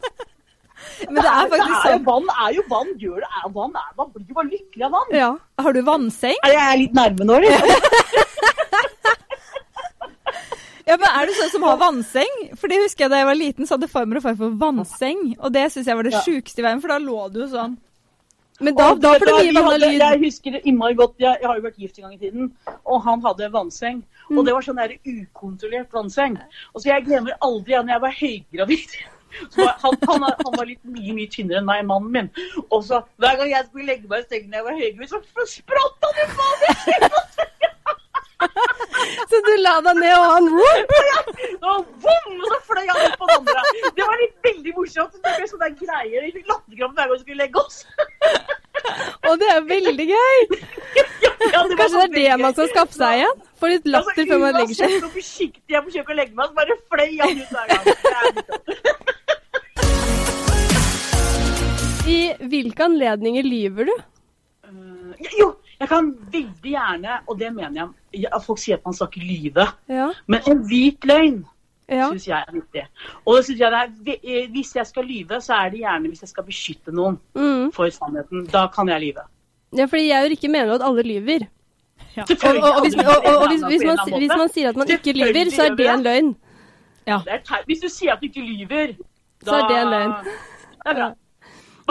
[1.07, 2.05] Men det er faktisk er sånn.
[2.09, 2.91] vann er jo vann.
[2.99, 3.77] Gjør det er vann.
[3.79, 5.15] Er, man blir jo bare lykkelig av vann.
[5.15, 5.31] Ja.
[5.63, 6.39] Har du vannseng?
[6.43, 7.61] Jeg Er litt nærme nå, eller?
[10.83, 12.33] Ja, men Er du sånn som har vannseng?
[12.59, 15.21] For det husker jeg Da jeg var liten, så hadde farmor og farfar vannseng.
[15.39, 17.79] Og det syns jeg var det sjukeste i verden, for da lå du sånn.
[18.61, 20.03] Men da, da får du mye vann og lyd.
[20.03, 21.15] Jeg husker innmari godt.
[21.23, 22.53] Jeg, jeg har jo vært gift en gang i tiden,
[22.85, 24.03] og han hadde vannseng.
[24.29, 24.37] Mm.
[24.37, 26.39] Og det var sånn der ukontrollert vannseng.
[26.73, 28.95] Og så jeg glemmer aldri når jeg var høygravid.
[29.49, 32.27] Så var, han, han, han var litt mye mye tynnere enn meg, mannen min.
[32.67, 35.47] Og så hver gang jeg skulle legge meg i sengen når jeg var høygravid, så
[35.55, 37.41] spratt han i vannet!
[39.31, 42.33] Så du la deg ned, og han Og bom!
[42.33, 43.61] Og så fløy han opp på den andre.
[43.97, 45.15] Det var litt veldig morsomt.
[45.19, 46.19] Det ble sånne greier.
[46.27, 47.77] Vi fikk latterkrampe hver gang vi skulle legge oss.
[49.29, 50.39] Og det er veldig gøy!
[51.53, 53.41] Ja, det Kanskje det sånn er det man skal skaffe seg igjen?
[53.59, 54.87] Få litt latter før man legger seg.
[54.87, 57.85] Uansett hvor forsiktig jeg forsøker å legge meg, så bare fløy han ut hver gang.
[58.07, 59.03] Sånn.
[62.13, 63.95] I hvilke anledninger lyver du?
[64.67, 65.49] Uh, jo,
[65.83, 67.89] jeg kan veldig gjerne, og det mener jeg,
[68.25, 70.11] ja, folk sier at man skal ikke lyve, Ja.
[70.31, 71.41] men en hvit løgn
[71.91, 72.09] ja.
[72.13, 72.85] syns jeg er viktig.
[73.27, 73.71] Og det synes jeg
[74.07, 76.93] det er, eh, hvis jeg skal lyve, så er det gjerne hvis jeg skal beskytte
[76.95, 77.73] noen Mm.
[77.73, 78.47] for sannheten.
[78.53, 79.25] Da kan jeg lyve.
[79.77, 81.47] ja, fordi jeg og Rikke mener at alle lyver.
[82.17, 85.51] Og, og, og, hvis, og, hvis, hvis, man, hvis man sier at man ikke lyver,
[85.51, 86.33] så er det en løgn.
[87.07, 87.63] Det er.
[87.67, 88.93] Hvis du sier at du ikke lyver,
[89.45, 90.13] Så er det en løgn.
[90.85, 91.07] Det er bra.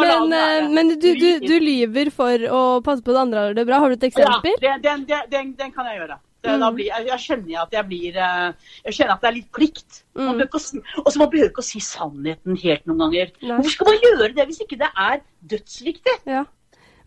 [0.01, 3.65] Men, eh, men du, du, du lyver for å passe på at andre har det
[3.69, 3.79] bra.
[3.83, 4.57] Har du et eksempel?
[4.61, 6.19] Ja, den, den, den, den kan jeg gjøre.
[6.41, 6.63] Mm.
[6.73, 9.99] blir, jeg, jeg kjenner at jeg blir eh, Jeg kjenner at det er litt plikt.
[10.17, 10.39] Mm.
[10.41, 13.35] Og så man behøver ikke å si sannheten helt noen ganger.
[13.43, 13.59] Nei.
[13.59, 15.21] Hvorfor skal man gjøre det hvis ikke det er
[15.53, 16.17] dødsviktig?
[16.29, 16.47] Ja.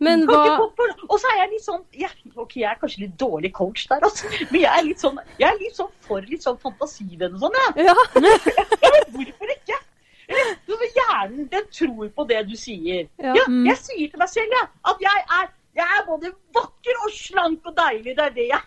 [0.02, 3.52] Men hva Og så er jeg litt sånn jeg, Ok, jeg er kanskje litt dårlig
[3.54, 4.30] coach der, altså.
[4.50, 7.58] Men jeg er litt sånn, jeg er litt sånn for litt sånn fantasivenn og sånn,
[7.62, 7.88] jeg.
[7.88, 7.96] Ja.
[8.84, 9.78] Ja, hvorfor ikke?
[10.28, 10.54] Eller,
[10.94, 13.08] Hjernen den tror på det du sier.
[13.20, 13.34] Ja.
[13.34, 13.64] Ja, Mm.
[13.66, 17.66] jeg sier til meg selv ja, at jeg er, jeg er både vakker og slank
[17.66, 18.14] og deilig.
[18.16, 18.64] Det er det jeg er.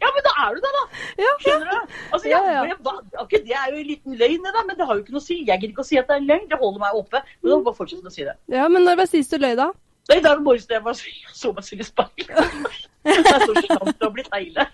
[0.00, 0.82] Ja, men da er du det, da.
[1.20, 1.32] Ja.
[1.44, 1.94] Skjønner du?
[2.14, 2.40] Altså, jeg,
[2.70, 2.76] ja.
[2.86, 5.26] hva- det er jo en liten løgn, da, men det har jo ikke noe å
[5.26, 5.36] si.
[5.44, 6.48] Jeg gidder ikke å si at det er en løgn.
[6.50, 7.20] Det holder meg oppe.
[7.42, 8.36] Men da bare fortsette å si det.
[8.56, 9.68] ja, men når var sist du løy, da?
[10.04, 10.98] Det er i dag morges da jeg bare
[11.32, 12.82] så meg selv i speilet.
[13.04, 14.64] Jeg er så og blitt heile.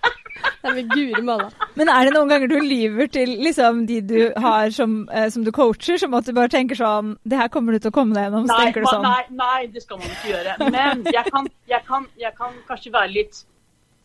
[0.63, 1.49] Nei, men guri malla.
[1.75, 5.43] Men er det noen ganger du lyver til liksom, de du har som, eh, som
[5.43, 8.15] du coacher, som at du bare tenker sånn Det her kommer du til å komme
[8.15, 8.47] deg gjennom.
[8.47, 9.03] Så Nei, tenker du sånn.
[9.03, 10.55] nei, nei, det skal man ikke gjøre.
[10.71, 13.43] Men jeg kan, jeg kan, jeg kan kanskje være litt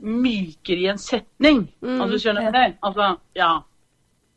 [0.03, 1.63] mykere i en setning.
[1.85, 2.67] Mm, altså, skjønner du Ja.
[2.91, 3.53] Altså, ja.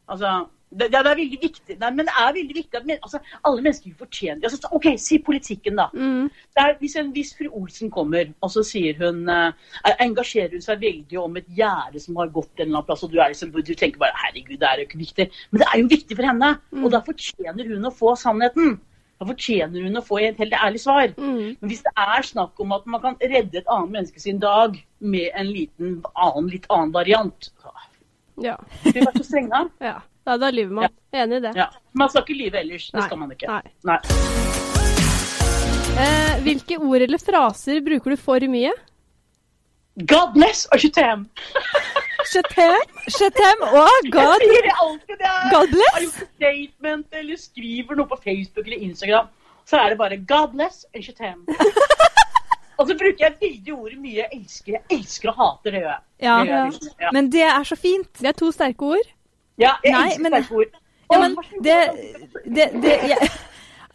[0.09, 0.35] Altså,
[0.69, 1.75] det, det er veldig viktig.
[1.81, 5.17] Nei, men det er veldig viktig at men, altså, alle mennesker fortjener altså, OK, si
[5.25, 5.87] politikken, da.
[5.93, 6.27] Mm.
[6.29, 10.65] Det er, hvis, en, hvis fru Olsen kommer, og så sier hun eh, engasjerer hun
[10.65, 13.33] seg veldig om et gjerde som har gått en eller annen plass, og du, er
[13.33, 15.29] liksom, du tenker bare herregud, det er jo ikke viktig.
[15.49, 16.51] Men det er jo viktig for henne,
[16.83, 18.77] og da fortjener hun å få sannheten.
[19.19, 21.09] Da fortjener hun å få et helt ærlig svar.
[21.17, 21.57] Mm.
[21.59, 24.77] Men hvis det er snakk om at man kan redde et annet menneske sin dag
[24.99, 27.51] med en liten annen, litt annen variant
[28.39, 28.55] Ja.
[28.85, 29.65] Vi være så strenge?
[29.89, 29.97] ja.
[30.27, 30.89] Ja, da lyver man.
[31.15, 31.53] Enig i det.
[31.57, 31.69] Ja.
[31.97, 32.89] Man skal ikke lyve ellers.
[32.91, 33.07] Det Nei.
[33.07, 33.47] skal man ikke.
[33.47, 33.61] Nei.
[33.89, 33.99] Nei.
[35.99, 38.71] Eh, hvilke ord eller fraser bruker du for mye?
[40.07, 41.25] God bless og chetem.
[42.29, 45.15] Chetem og God, Jeg sier alltid.
[45.17, 45.91] Det er, God bless.
[45.95, 49.27] har gjort statement eller skriver noe på Facebook eller Instagram,
[49.67, 51.43] så er det bare God bless and chetem.
[52.79, 54.15] Og så bruker jeg veldig ordet mye.
[54.21, 55.81] Jeg elsker, jeg elsker og hater det.
[55.81, 56.03] gjør jeg.
[56.23, 56.35] Ja.
[56.39, 57.09] Det gjør jeg ja.
[57.17, 58.11] Men det er så fint.
[58.21, 59.09] Det er to sterke ord.
[59.59, 60.81] Ja, jeg Nei, elsker men- sterke ord.
[61.09, 61.77] Ja, men så det,
[62.45, 63.29] det, det jeg,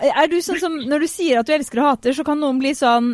[0.03, 2.59] Er du sånn som Når du sier at du elsker og hater, så kan noen
[2.59, 3.13] bli sånn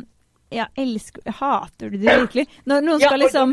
[0.50, 2.46] Ja, elsker Hater du det virkelig?
[2.66, 3.52] Når noen skal ja, liksom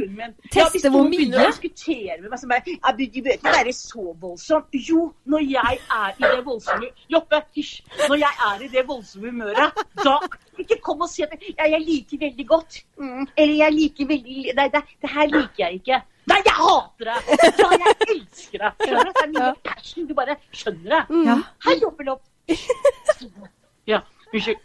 [0.50, 3.54] teste hvor mye hvis noen begynner å diskutere med meg som bare Du bør ikke
[3.58, 4.64] være så voldsom.
[4.88, 7.76] Jo, når jeg er i det voldsomme Joppe, hysj.
[8.08, 10.16] Når jeg er i det voldsomme humøret, da
[10.64, 12.80] Ikke kom og si at ja, jeg liker veldig godt.
[12.98, 16.02] Mm, eller jeg liker veldig Nei, det, det her liker jeg ikke.
[16.28, 17.18] Nei, jeg hater det!
[17.64, 18.72] Ja, jeg elsker det!
[18.84, 19.12] Skjønner du?
[19.12, 20.08] Det er mye passion.
[20.10, 21.02] Du bare skjønner det.
[21.14, 21.26] Mm.
[21.30, 21.38] Ja.
[21.68, 22.24] Hei, jobbelopp.
[23.88, 24.02] Ja,
[24.34, 24.58] unnskyld.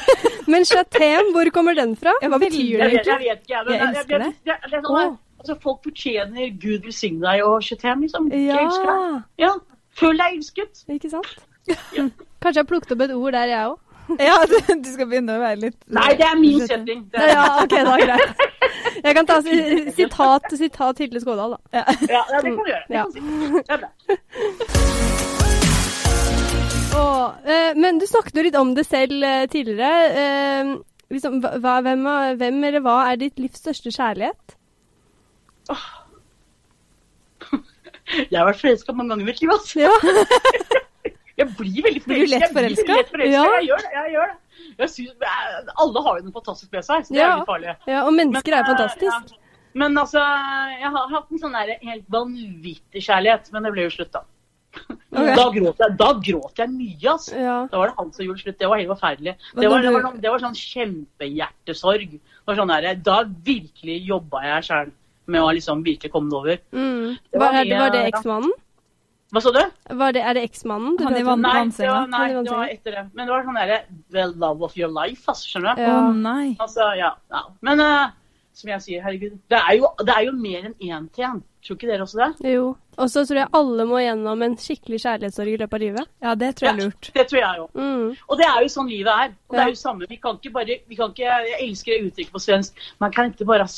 [0.52, 2.12] Men chatem, hvor kommer den fra?
[2.22, 2.84] Hva betyr det egentlig?
[2.84, 3.24] jeg vet ikke.
[3.26, 4.28] Jeg, Jeg jeg- elsker det.
[4.46, 4.54] det.
[4.62, 8.30] det, det sånn altså, folk fortjener Gud velsigne deg og chatem, liksom.
[8.30, 9.18] Jeg elsker deg.
[9.42, 9.50] Ja.
[9.98, 10.84] Føl deg elsket.
[10.94, 11.34] ikke sant?
[11.68, 13.84] Kanskje jeg har plukket opp et ord der, jeg òg.
[14.22, 17.02] Ja, du, du skal begynne å være litt Nei, det er min setting.
[17.12, 18.46] Det er, Ja, ok, da greit.
[19.04, 21.58] Jeg kan ta si- sitat, sitat Hilde Skådal, da.
[21.78, 22.84] ja, ja, det kan du gjøre.
[22.88, 23.02] Det, Ja.
[23.02, 23.20] kan du si.
[23.62, 23.90] det er bra.
[26.98, 29.90] Og, eh, men du snakket jo litt om det selv eh, tidligere.
[30.22, 30.72] Eh,
[31.14, 32.02] liksom, hva- hvem,
[32.40, 34.56] hvem eller hva er ditt livs største kjærlighet?
[38.30, 39.50] Jeg har vært forelska mange ganger i mitt liv.
[39.52, 39.80] Altså.
[39.84, 39.92] Ja.
[41.38, 43.12] Jeg blir veldig Blir du lett forelsket.
[43.30, 43.44] Ja.
[43.60, 43.90] Jeg gjør det.
[43.94, 44.38] jeg gjør det.
[44.86, 45.14] Synes,
[45.74, 47.32] alle har jo noe fantastisk med seg, så det Ja.
[47.32, 47.76] er litt farlig.
[47.88, 49.30] ja, og mennesker er Men, eh, fantastisk.
[49.32, 49.44] ja.
[49.74, 50.18] Men altså,
[50.80, 54.22] jeg har hatt en sånn der helt vanvittig kjærlighet, men det ble jo slutt, da.
[55.12, 55.34] Okay.
[55.34, 57.34] Da, gråt jeg, da gråt jeg mye, altså.
[57.34, 57.66] Ja.
[57.72, 58.58] Da var det han som gjorde slutt.
[58.58, 59.34] Det var helt forferdelig.
[59.56, 60.54] Det var, det var, det var sånn
[61.18, 62.10] kjempehjertesorg.
[62.20, 64.92] Det var sånn der, da virkelig jobba jeg sjæl
[65.28, 66.58] med å liksom virkelig komme det over.
[66.72, 67.18] Mm.
[67.34, 68.52] Var, er det, var det eksmannen?
[69.28, 69.60] Hva sa du?
[70.00, 71.42] Var det, er det eksmannen du Han i prater om?
[71.44, 73.02] Nei, det var, nei, Han det var etter det.
[73.12, 73.80] Men det var sånn derre
[74.14, 75.50] The love of your life, altså.
[75.52, 75.82] Skjønner du?
[75.84, 75.98] Ja.
[76.16, 76.54] nei.
[76.56, 77.42] Altså, ja, ja.
[77.68, 78.14] Men uh,
[78.58, 81.42] som jeg sier, herregud, det er jo, det er jo mer enn én til én.
[81.66, 82.52] Tror ikke dere også det?
[82.54, 82.70] Jo.
[82.98, 86.10] Og så tror jeg alle må gjennom en skikkelig kjærlighetssorg i løpet av livet.
[86.24, 87.10] Ja, det tror jeg er lurt.
[87.14, 87.78] Det tror jeg òg.
[87.78, 88.08] Mm.
[88.26, 89.36] Og det er jo sånn livet er.
[89.50, 90.08] Og det er jo samme.
[90.10, 92.82] Vi kan ikke bare vi kan ikke, Jeg elsker det uttrykket på svensk.
[93.04, 93.68] Man kan ikke bare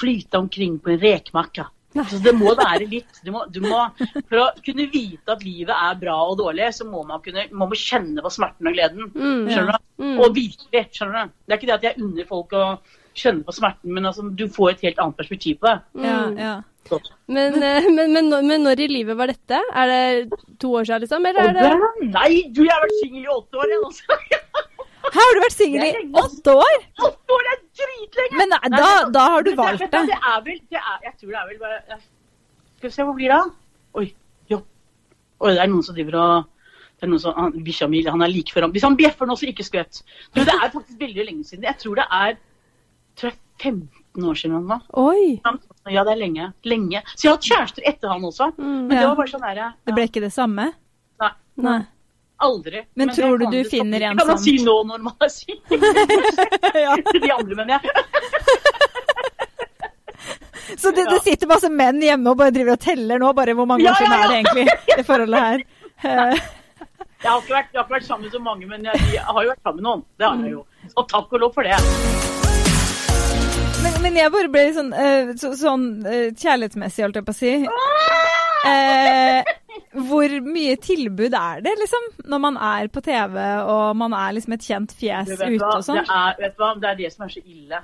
[0.00, 1.68] flyte omkring på en rekmakke.
[1.96, 3.78] Altså, det må være litt du må, du må,
[4.28, 7.68] For å kunne vite at livet er bra og dårlig, så må man kunne man
[7.72, 9.10] må kjenne på smerten og gleden.
[9.14, 9.48] Mm.
[9.50, 10.04] Skjønner du?
[10.04, 10.14] Mm.
[10.20, 10.84] Og virkelig.
[10.92, 11.34] skjønner du?
[11.46, 12.64] Det er ikke det at jeg unner folk å
[13.16, 15.78] kjenne på smerten, men altså, du får et helt annet perspektiv på det.
[16.04, 16.38] Ja, Mm.
[16.38, 16.56] ja.
[17.26, 19.58] Men, eh, men, men, når- men når i livet var dette?
[19.74, 20.30] Er det
[20.62, 21.24] to år siden, liksom?
[21.26, 23.72] Eller er det det, nei, du, jeg har vært singel i åtte år.
[23.72, 24.04] Jeg, altså.
[25.14, 26.76] Her har du vært singel i Det åtte år!
[27.08, 28.36] Åtte år er dritlenge!
[28.40, 29.90] Men da, men- da har du det- valgt det.
[29.90, 31.98] Det er vel det er, Jeg tror det er vel bare
[32.76, 33.50] Skal vi se, hvor blir det av?
[33.94, 34.06] Oi,
[34.50, 34.58] jo.
[35.40, 36.44] Oi, det er noen som driver og
[36.96, 38.72] det er noen som, han, Bikkja mi han er like før ham.
[38.72, 40.02] Hvis han bjeffer nå, så ikke skvett.
[40.32, 41.64] Du, det er faktisk veldig lenge siden.
[41.68, 42.36] Jeg tror det er
[43.16, 44.66] tror jeg 15 år siden.
[44.66, 44.78] nå.
[44.96, 45.40] Oi!
[45.92, 46.52] Ja, det er lenge.
[46.64, 47.02] Lenge.
[47.16, 48.48] Så jeg har hatt kjærester etter han også.
[48.56, 48.88] Mm.
[48.88, 50.72] Men det var bare sånn der, Det ble ikke det samme?
[51.20, 51.30] Nei.
[51.56, 51.78] Nei.
[52.36, 52.82] Aldri.
[52.94, 55.30] Men men tror du du finner en Det kan man si nå når man er
[55.32, 55.62] syk?
[55.70, 57.80] De andre, mener jeg.
[60.76, 63.68] Så det, det sitter masse menn hjemme og bare driver og teller nå, bare hvor
[63.70, 65.58] mange år siden er det egentlig, det forholdet her.
[67.24, 69.42] Jeg har, vært, jeg har ikke vært sammen med så mange, men jeg, jeg har
[69.42, 70.02] jo vært sammen med noen.
[70.20, 70.60] Det har jeg jo.
[71.00, 71.78] Og takk og lov for det.
[73.82, 77.38] Men, men jeg bare ble sånn, eh, så, sånn eh, kjærlighetsmessig, holdt jeg på å
[77.40, 77.54] si.
[78.68, 79.40] Eh,
[80.08, 82.10] hvor mye tilbud er det, liksom?
[82.30, 86.02] Når man er på TV og man er liksom et kjent fjes ute og sånn?
[86.40, 87.80] Vet du hva, det er det som er så ille.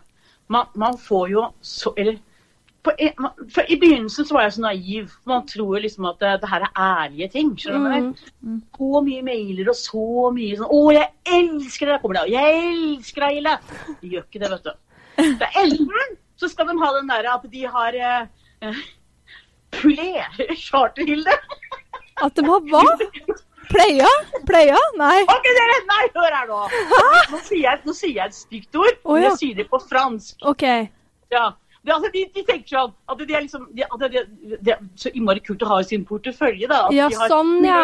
[0.53, 2.19] Man, man får jo så Eller
[2.83, 2.91] på
[3.23, 5.13] man, for I begynnelsen så var jeg så naiv.
[5.31, 7.53] Man tror liksom at det, det her er ærlige ting.
[7.55, 8.25] skjønner du?
[8.43, 8.57] Mm.
[8.75, 12.33] Så mye mailer og så mye sånn 'Å, jeg elsker deg!' kommer det.
[12.33, 13.55] 'Jeg elsker deg, Ille!'
[14.01, 14.73] De gjør ikke det, vet du.
[15.39, 18.83] Det er enten så skal de ha den derre at de har eh,
[19.71, 21.37] pulerer Pulé-charterhilde.
[22.21, 22.83] At de har hva?
[23.73, 24.09] Pleia?
[24.45, 24.77] Pleia?
[25.01, 25.23] Nei.
[25.33, 25.79] Ok, dere!
[25.89, 26.61] Nei, hør her nå!
[27.33, 29.81] Nå sier jeg, nå sier jeg et stygt ord, Å, men jeg sier det på
[29.89, 30.37] fransk.
[30.51, 30.65] OK.
[31.33, 31.53] Ja.
[31.83, 34.11] Det, altså, de, de tenker sånn at det er liksom de, at det,
[34.47, 36.69] det, det så innmari kult å ha i sin portefølje.
[36.71, 36.83] da.
[36.87, 37.81] At Ja, de har sånn, ja.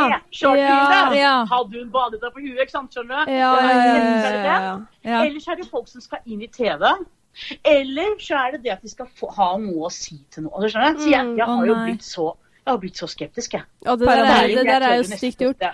[0.54, 1.32] Ja, ja.
[1.50, 2.94] Hadde hun badet deg på huet, ikke sant?
[2.94, 3.32] Skjønner du?
[3.34, 4.74] Ja, ja, ja, ja, ja, ja.
[5.08, 5.22] Ja.
[5.24, 6.84] Ellers er det folk som skal inn i TV.
[7.66, 10.62] Eller så er det det at de skal få, ha noe å si til noe.
[10.62, 10.68] Du?
[10.70, 12.28] Så jeg, Mm, jeg har jo blitt så,
[12.68, 13.64] jeg har blitt så skeptisk, jeg.
[13.86, 15.70] Ja, det der er, det der er jo Jeg stygt gjort.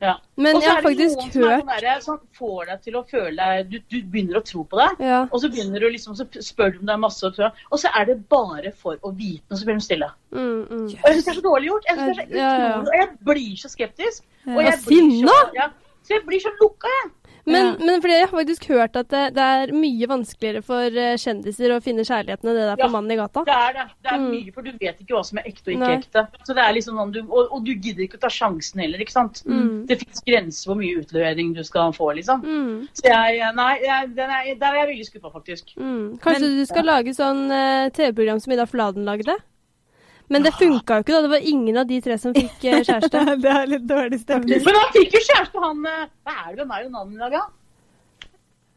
[0.00, 0.14] Ja.
[0.38, 3.34] Men Og så er det noen som hørt sånn som får deg til å føle
[3.34, 4.86] deg du, du begynner å tro på det.
[5.08, 5.24] Ja.
[5.26, 8.06] Og så begynner du liksom, så spør du om det er masse og så er
[8.12, 10.10] det bare for å vite noe, så blir de stille.
[10.30, 10.86] Mm, mm.
[10.86, 11.90] Og jeg syns det er så dårlig gjort.
[11.90, 14.28] Jeg, jeg, og jeg blir så skeptisk.
[14.46, 15.10] Og jeg blir?
[15.26, 15.68] Så, ja,
[16.06, 17.27] så jeg blir så lukka, jeg.
[17.46, 17.84] Men, Ja.
[17.86, 21.70] men fordi jeg har faktisk hørt at det, det er mye vanskeligere for eh, kjendiser
[21.76, 22.92] å finne kjærligheten enn det der er for Ja.
[22.96, 23.44] mannen i gata.
[23.44, 23.86] Det er det.
[24.02, 24.30] Det er Mm.
[24.30, 25.96] mye, for du vet ikke hva som er ekte og ikke Nei.
[25.98, 26.26] ekte.
[26.44, 28.98] Så det er liksom sånn, du, og, og du gidder ikke å ta sjansen heller,
[28.98, 29.42] ikke sant.
[29.46, 29.86] Mm.
[29.86, 32.42] Det fins grenser hvor mye utlevering du skal få, liksom.
[32.42, 35.74] Mm, Så jeg, nei, jeg, den er, der er jeg veldig skuffa, faktisk.
[35.78, 36.18] mm.
[36.20, 39.36] Kanskje Men- du skal lage sånn eh, TV-program som Ida Fladen lagde?
[40.28, 41.20] Men det funka jo ikke, da.
[41.24, 43.22] Det var ingen av de tre som fikk eh, kjæreste.
[43.44, 44.60] det er litt dårlig stemning.
[44.66, 47.22] Men han fikk jo kjæreste, han eh, Hva er det med er jo navnet i
[47.24, 47.46] dag, da?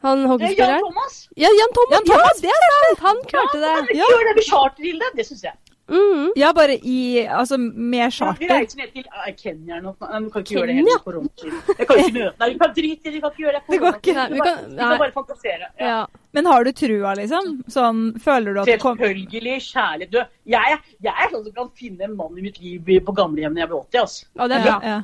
[0.01, 0.79] Han Det er Jan.
[0.81, 1.17] Thomas.
[1.37, 1.91] Ja, Jan Thomas!
[1.97, 3.03] Jan Thomas, ja, det er sant!
[3.05, 3.97] Han klarte Ja, det.
[3.99, 4.07] ja.
[4.09, 5.53] Gjør det med charterhilde, det syns jeg.
[5.91, 6.29] Mm.
[6.39, 8.47] Ja, bare i Altså med Ja, vi charter.
[8.51, 9.95] reiser ned til eh, Kenya eller noe.
[9.99, 10.91] Du kan ikke gjøre det Kenya?
[10.91, 11.53] helt på koronatid.
[11.79, 12.53] Jeg kan ikke møte deg.
[12.53, 13.61] vi kan drite i det, vi kan ikke gjøre det.
[13.69, 14.15] Det går ikke.
[14.31, 15.67] Vi kan- Vi kan bare fantasere.
[15.79, 15.85] Ja.
[15.91, 16.05] Ja.
[16.33, 17.63] Men har du trua, liksom?
[17.67, 18.71] Sånn, føler du at du.
[18.71, 20.11] Selvfølgelig kjærlighet.
[20.11, 23.53] Du, jeg, jeg er sånn som kan finne en mann i mitt liv på gamlehjem
[23.53, 23.99] når jeg blir 80.
[24.01, 24.25] altså.
[24.39, 24.87] ja, det er Ja, bra.
[24.87, 25.01] ja.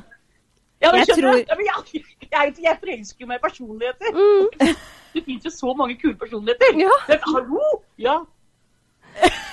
[0.80, 4.10] Ja, men Jeg skjønner tror- Ja, men jeg, jeg, jeg forelsker jo meg i personligheter.
[4.14, 4.74] Mm.
[5.14, 6.76] Det fins jo så mange kule personligheter.
[6.78, 6.90] Ja.
[7.08, 7.82] Det, hallo!
[7.98, 8.18] Ja.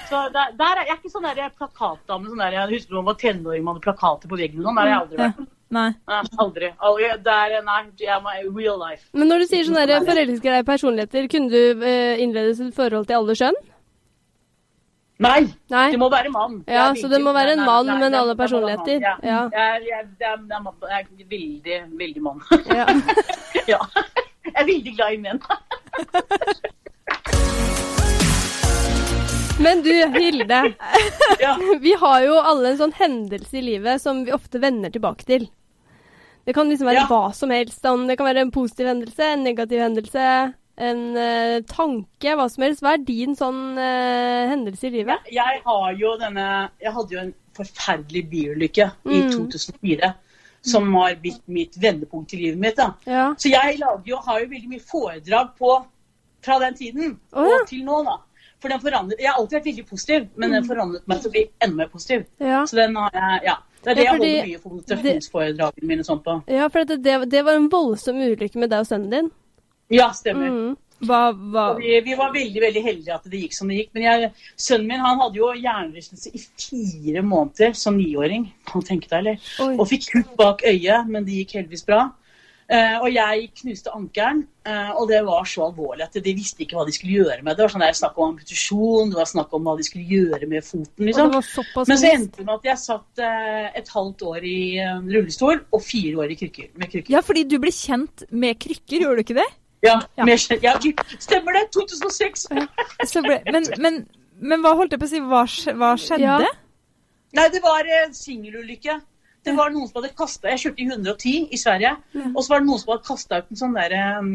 [0.10, 2.26] Så der, der er jeg ikke sånn der plakatdame.
[2.30, 4.62] Sånn der, jeg husker da man var tenåring man hadde plakater på veggen.
[4.66, 5.40] Sånn, der har jeg aldri vært.
[5.76, 5.90] Nei.
[6.08, 6.68] Nei, aldri.
[6.88, 7.06] aldri.
[7.26, 9.04] Der, nei, jeg er my real life.
[9.18, 12.78] Men når du sier sånn der forelsker deg i personligheter, kunne du eh, innledet et
[12.78, 13.58] forhold til alle skjønn?
[15.26, 15.42] Nei!
[15.72, 15.86] Nei?
[15.94, 16.58] Det må være mann.
[16.68, 19.00] Ja, Jeg er så det må være en mann, nei, men alle personligheter.
[19.02, 19.16] Ja.
[19.24, 19.42] Ja.
[19.56, 22.40] Jeg, jeg, det er, det er, mann- jeg er veldig, veldig mann.
[22.70, 22.86] Ja.
[23.74, 23.80] ja.
[24.46, 25.40] Jeg er veldig glad i menn.
[29.60, 30.74] Men du, Hilde.
[31.40, 31.60] Ja.
[31.82, 35.48] Vi har jo alle en sånn hendelse i livet som vi ofte vender tilbake til.
[36.46, 37.08] Det kan liksom være Ja.
[37.10, 37.82] hva som helst.
[37.84, 40.28] Det kan være en positiv hendelse, en negativ hendelse,
[40.78, 42.84] en uh, tanke, hva som helst.
[42.86, 45.28] Hva er din sånn uh, hendelse i livet?
[45.32, 49.32] Jeg har jo denne Jeg hadde jo en forferdelig bilulykke i Mm.
[49.34, 50.14] 2004.
[50.66, 52.80] Som har blitt mitt vendepunkt i livet mitt.
[53.06, 53.34] Ja.
[53.38, 55.76] Så jeg jo, har jo veldig mye foredrag på
[56.46, 57.60] fra den tiden oh, ja.
[57.62, 58.04] og til nå.
[58.06, 58.18] da.
[58.66, 60.54] For den forandret, Jeg har alltid vært veldig positiv, men Mm.
[60.58, 62.24] den forandret meg til å bli enda mer positiv.
[62.42, 62.64] Ja.
[62.66, 63.56] Så den har jeg, ja.
[63.84, 66.44] Det er det Ja, jeg holder mye for motivasjonsforedragene mine sånn på.
[66.50, 69.30] ja, for det, det, det var en voldsom ulykke med deg og sønnen din.
[69.94, 70.50] Ja, stemmer.
[70.50, 70.78] Mm.
[71.06, 73.90] Hva, hva vi, vi var veldig veldig heldige at det gikk som det gikk.
[73.94, 78.48] Men jeg, sønnen min han hadde jo hjernerystelse i fire måneder som niåring.
[78.66, 79.38] Kan du deg, eller?
[79.60, 79.76] Oi.
[79.78, 82.08] Og fikk kutt bak øyet, men det gikk heldigvis bra.
[82.66, 86.80] Eh, og jeg knuste ankelen, eh, og det var så alvorlig at de visste ikke
[86.80, 87.60] hva de skulle gjøre med det.
[87.60, 90.50] Det var sånn der snakk om amputasjon, det var snakk om hva de skulle gjøre
[90.50, 91.06] med foten.
[91.06, 91.36] Liksom.
[91.36, 95.86] Men så endte det med at jeg satt eh, et halvt år i rullestol og
[95.86, 97.14] fire år i krykker, med krykker.
[97.14, 99.50] Ja, fordi du ble kjent med krykker, gjorde du ikke det?
[99.86, 100.26] Ja, Ja.
[100.26, 100.74] mer ja,
[101.22, 101.68] stemmer det!
[101.76, 102.48] 2006!
[103.06, 104.06] Så ble, men, men,
[104.42, 105.46] men hva holdt jeg på å si, hva,
[105.78, 106.48] hva skjedde?
[106.48, 106.56] Ja.
[107.36, 108.98] Nei, det var en singelulykke.
[109.46, 111.96] Det var noen som hadde kastet, Jeg kjørte i 110 i Sverige,
[112.34, 114.32] og så var det noen som hadde kasta ut en sånn der, um,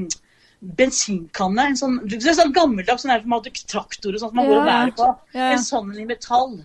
[0.80, 1.64] bensinkanne.
[1.72, 4.60] En sånn, det er sånn gammeldags sånn der som hadde traktor og sånt man går
[4.60, 4.70] og Ja.
[4.70, 5.08] bærer på.
[5.34, 5.50] Ja, ja.
[5.56, 6.60] En sånn i metall.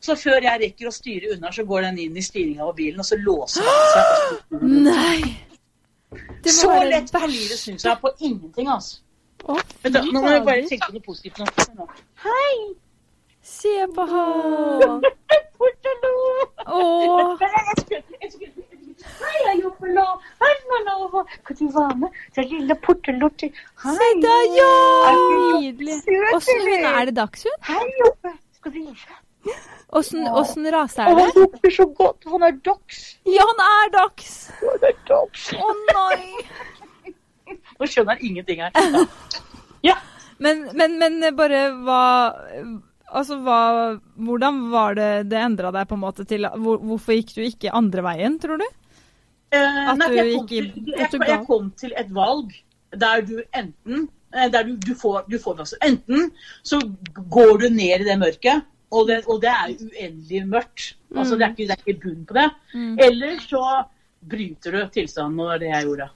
[0.00, 2.98] Så før jeg rekker å styre unna, så går den inn i styringa av bilen,
[3.00, 4.62] og så låser den seg.
[4.62, 5.36] Nei!
[6.44, 8.98] Det Så lett kan livet snu seg på ingenting, altså.
[9.48, 9.56] Å,
[9.90, 11.38] da, nå må jeg bare tenke på noe positivt
[11.76, 11.86] nå.
[12.24, 12.74] Hei!
[13.42, 15.02] Se på han!
[16.64, 16.80] Å.
[19.04, 19.88] Hei, jobber.
[20.40, 20.54] Hei.
[21.44, 22.08] Kan du være med?
[22.34, 23.50] Det er lille Portalotti.
[23.84, 23.94] Hei.
[23.98, 24.70] Se da, ja!
[25.58, 26.00] Nydelig.
[26.34, 27.60] Åssen hund er det Dagshund?
[27.68, 28.34] Hei, Joppe.
[28.58, 28.80] Skal du?
[29.94, 31.22] Åssen åssen rase er det?
[31.22, 32.24] han lukter så godt.
[32.26, 33.02] Han er dachs.
[33.28, 34.32] Ja, han er dachs!
[34.62, 35.44] Han er dags.
[35.54, 37.12] Å nei!
[37.78, 38.72] Nå skjønner han ingenting her.
[38.74, 39.04] Ja.
[39.90, 40.00] ja.
[40.42, 42.00] Men, men, men bare hva
[43.14, 43.58] Altså, hva
[44.26, 47.74] Hvordan var det det endra deg på en måte til hvor, Hvorfor gikk du ikke
[47.74, 48.66] andre veien, tror du?
[49.54, 52.54] Eh, At nei, du jeg, kom til, jeg, jeg kom til et valg
[52.94, 56.30] der du enten eh, der du, du, får, du får altså, Enten
[56.66, 56.80] så
[57.30, 60.92] går du ned i det mørket, og det, og det er uendelig mørkt.
[61.14, 62.44] Altså, det, er ikke, det er ikke bunn på det.
[62.74, 62.92] Mm.
[63.02, 63.62] Eller så
[64.30, 66.08] bryter du tilstanden, og det er det jeg gjorde.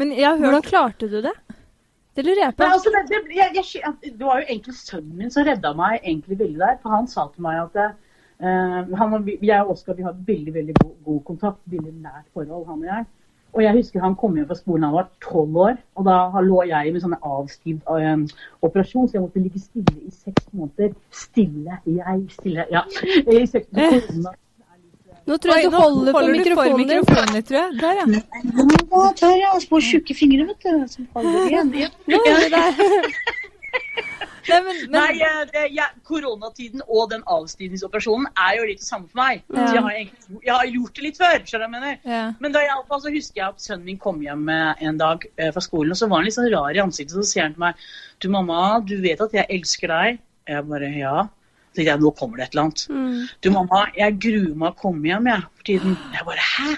[0.00, 1.34] Men jeg har hørt, Hvordan klarte du det?
[2.16, 2.64] Det lurer jeg på.
[2.64, 6.00] Nei, altså, det, det, jeg, jeg, det var jo egentlig sønnen min som redda meg
[6.00, 6.80] egentlig veldig der.
[6.82, 10.76] For han sa til meg at uh, han, og jeg og Oskar har veldig veldig
[10.82, 13.08] god, god kontakt, veldig nært forhold, han og jeg.
[13.50, 15.78] Og jeg husker han kom hjem fra skolen da han var tolv år.
[15.98, 20.12] Og da lå jeg med sånne avskrevet eh, operasjon, så jeg måtte ligge stille i
[20.14, 20.94] seks måneder.
[21.10, 22.66] Stille, jeg, stille.
[22.70, 22.84] Ja.
[23.40, 24.34] I seks korona.
[25.28, 26.88] Nå tror jeg Oi, du holder, holder på du mikrofonen din.
[27.02, 27.76] mikrofonen din, tror jeg.
[27.80, 28.06] Der, ja.
[28.90, 30.88] Nå tar jeg altså på tjukke fingre, vet du.
[30.94, 31.70] Som faller igjen.
[32.10, 32.64] Nå er det.
[34.50, 38.86] Nei, men, men Nei, eh, det, ja, koronatiden og den avstigningsoperasjonen er jo litt det
[38.88, 39.42] samme for meg.
[39.52, 39.66] Ja.
[39.76, 41.98] Jeg, har egentlig, jeg har gjort det litt før, skjønner du hva jeg mener.
[42.16, 42.22] ja.
[42.40, 45.52] Men da jeg, altså, husker jeg at sønnen min kom hjem eh, en dag eh,
[45.54, 47.14] fra skolen, og så var han litt sånn rar i ansiktet.
[47.20, 47.84] Så sier han til meg
[48.18, 50.24] Du, mamma, du vet at jeg elsker deg?
[50.50, 51.28] Jeg bare Ja.
[51.70, 52.84] Tenkte jeg, nå kommer det et eller annet.
[52.90, 53.18] Mm.
[53.42, 55.96] Du, mamma, jeg gruer meg å komme hjem, jeg, for tiden.
[56.16, 56.68] Jeg bare Hæ?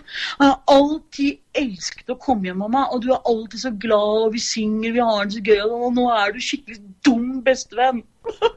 [0.41, 2.85] Jeg har alltid elsket å komme hjem, mamma.
[2.95, 5.93] Og du er alltid så glad, og vi synger, vi har det så gøy, og
[5.97, 8.03] nå er du skikkelig dum bestevenn.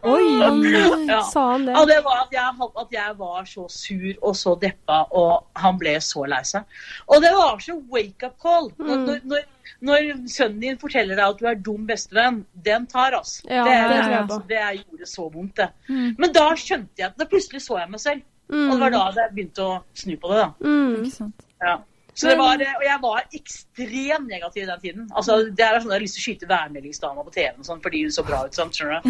[0.06, 0.22] Oi!
[1.10, 1.22] Ja.
[1.30, 1.96] sa han Ja, det?
[1.96, 5.96] det var at jeg, at jeg var så sur og så deppa, og han ble
[6.02, 6.64] så lei seg.
[7.08, 8.72] Og det var så wake-up call.
[8.78, 9.06] Når, Mm.
[9.06, 9.44] når, når,
[9.82, 13.42] når sønnen din forteller deg at du er dum bestevenn, den tar, altså.
[13.50, 15.70] Ja, det, det det, det gjorde så vondt, det.
[15.90, 16.16] Mm.
[16.18, 18.22] Men da skjønte jeg Da plutselig så jeg meg selv.
[18.50, 20.50] Og det var da jeg begynte å snu på det, da.
[20.62, 20.96] Mm.
[21.04, 21.40] Ikke sant.
[21.62, 21.78] Ja.
[22.16, 25.10] Så det var, og jeg var ekstremt negativ i den tiden.
[25.12, 27.66] Altså, det er sånn at Jeg har lyst til å skyte værmeldingsdama på TV-en og
[27.68, 28.56] sånn, fordi hun så bra ut.
[28.56, 29.10] sånn, skjønner du?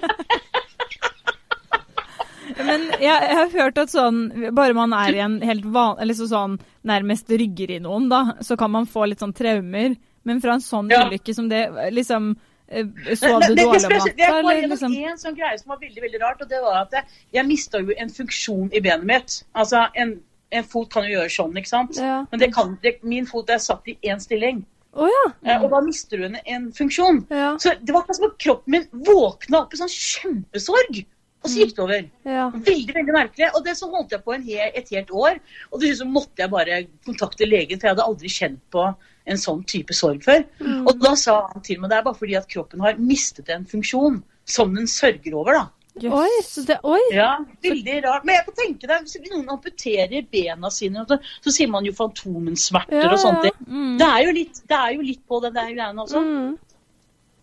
[2.66, 4.20] Men jeg, jeg har hørt at sånn,
[4.54, 6.54] bare man er i en helt van, eller så sånn
[6.86, 9.96] nærmest rygger i noen, da, så kan man få litt sånn traumer.
[10.26, 11.04] Men fra en sånn Ja.
[11.06, 12.32] ulykke som det, liksom
[12.66, 16.02] Sov du dårlig om det- natta, var en, liksom en sånn greie som var veldig
[16.02, 19.36] veldig rart, og det var at jeg, jeg mista jo en funksjon i benet mitt.
[19.54, 20.16] Altså, en,
[20.50, 21.96] en fot kan jo gjøre sånn, ikke sant?
[22.00, 22.24] Ja.
[22.30, 24.64] Men det kan, det, min fot er satt i én stilling,
[24.96, 25.24] Oh, ja.
[25.44, 25.64] mm.
[25.66, 27.18] og da mister du en, en funksjon.
[27.28, 27.50] Ja.
[27.60, 31.02] Så det var akkurat som at kroppen min våkna opp i sånn kjempesorg,
[31.44, 32.06] og så gikk det over.
[32.24, 32.46] ja.
[32.50, 33.50] Veldig veldig merkelig.
[33.54, 35.36] Og det så holdt jeg på en he et helt år.
[35.70, 38.86] Og det så måtte jeg bare kontakte legen, for jeg hadde aldri kjent på
[39.26, 40.44] en sånn type sorg før.
[40.60, 40.84] Mm.
[40.86, 43.64] Og da sa han til meg det er bare fordi at kroppen har mistet en
[43.66, 45.52] funksjon som den sørger over.
[45.60, 45.64] da.
[46.12, 47.00] Oi, så det, oi.
[47.14, 48.24] Ja, Veldig rart.
[48.28, 51.94] Men jeg kan tenke deg, hvis noen amputerer bena sine, så, så sier man jo
[51.96, 53.46] fantomensmerter Ja, og sånt.
[53.48, 53.54] ja.
[53.66, 53.96] mm.
[53.98, 56.20] Det, er jo litt, det er jo litt på den der greiene også.
[56.20, 56.54] Mm.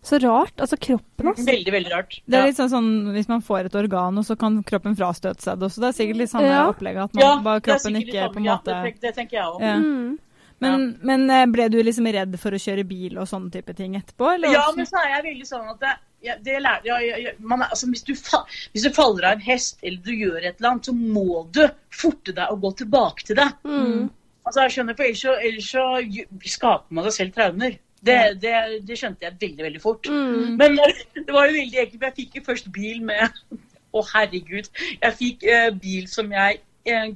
[0.04, 0.52] Så rart.
[0.60, 1.46] Altså kroppen, også.
[1.48, 2.18] Veldig, veldig rart.
[2.28, 2.46] Det er Ja.
[2.52, 5.66] litt sånn, sånn hvis man får et organ, og så kan kroppen frastøte seg det
[5.70, 5.80] også.
[5.80, 6.66] Det er sikkert litt samme Ja.
[6.70, 9.60] opplegg at man, Ja, bare kroppen ikke på en måte Ja, det tenker jeg òg.
[9.64, 9.76] Ja.
[9.80, 10.18] Mm.
[10.64, 13.94] Men, men eh, ble du liksom redd for å kjøre bil og sånne type ting
[14.00, 14.32] etterpå?
[14.34, 14.56] Eller?
[14.56, 17.32] Ja, men så er jeg veldig sånn at det, ja, det lærer, ja, ja, ja,
[17.38, 20.70] man altså, hvis, du hvis du faller av en hest eller du gjør et eller
[20.70, 23.50] annet, så må du forte deg og gå tilbake til det.
[23.68, 24.06] Mm.
[24.44, 27.76] Altså, jeg skjønner, for Ellers så, ellers så skaper man seg selv traumer.
[28.04, 30.08] Det, det, det skjønte jeg veldig veldig fort.
[30.08, 30.56] Mm.
[30.60, 30.76] Men
[31.26, 32.02] det var jo veldig ekkelt.
[32.08, 33.24] Jeg fikk jo først bil med
[33.94, 34.68] Å, herregud.
[34.98, 36.58] Jeg fikk eh, bil som jeg
[36.90, 37.12] eh,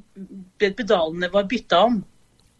[0.63, 1.97] Pedalene var bytta om.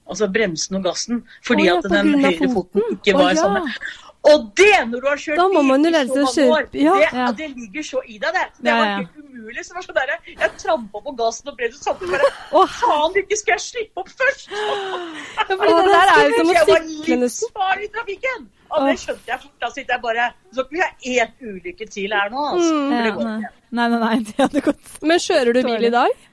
[0.09, 1.25] Altså bremsen og gassen.
[1.45, 2.99] Fordi oh, ja, at den høyre foten foten.
[2.99, 3.43] ikke var var ja.
[3.45, 4.07] sånn.
[4.29, 6.95] Og det, når du har kjørt bil i så mange år, ja.
[6.99, 7.27] det, Ja.
[7.39, 8.47] det ligger så i deg, det.
[8.59, 9.65] Det Ja, var helt umulig.
[9.65, 12.75] Så det var sånn der, jeg trampa på gassen og bremsen så satt bare oh.
[12.81, 14.51] Faen, ikke skal jeg slippe opp først!
[14.51, 18.49] Ja, det der er jo som å jeg var sykle livsfarlig i trafikken!
[18.69, 19.55] Og det skjønte jeg fort.
[19.63, 22.75] Da sitter jeg bare Så kan vi ha én ulykke til her nå, altså.
[22.75, 22.91] Mm.
[22.93, 23.53] Ja, nei.
[23.71, 26.28] nei, nei, nei, det hadde gått Men kjører du bil i dag?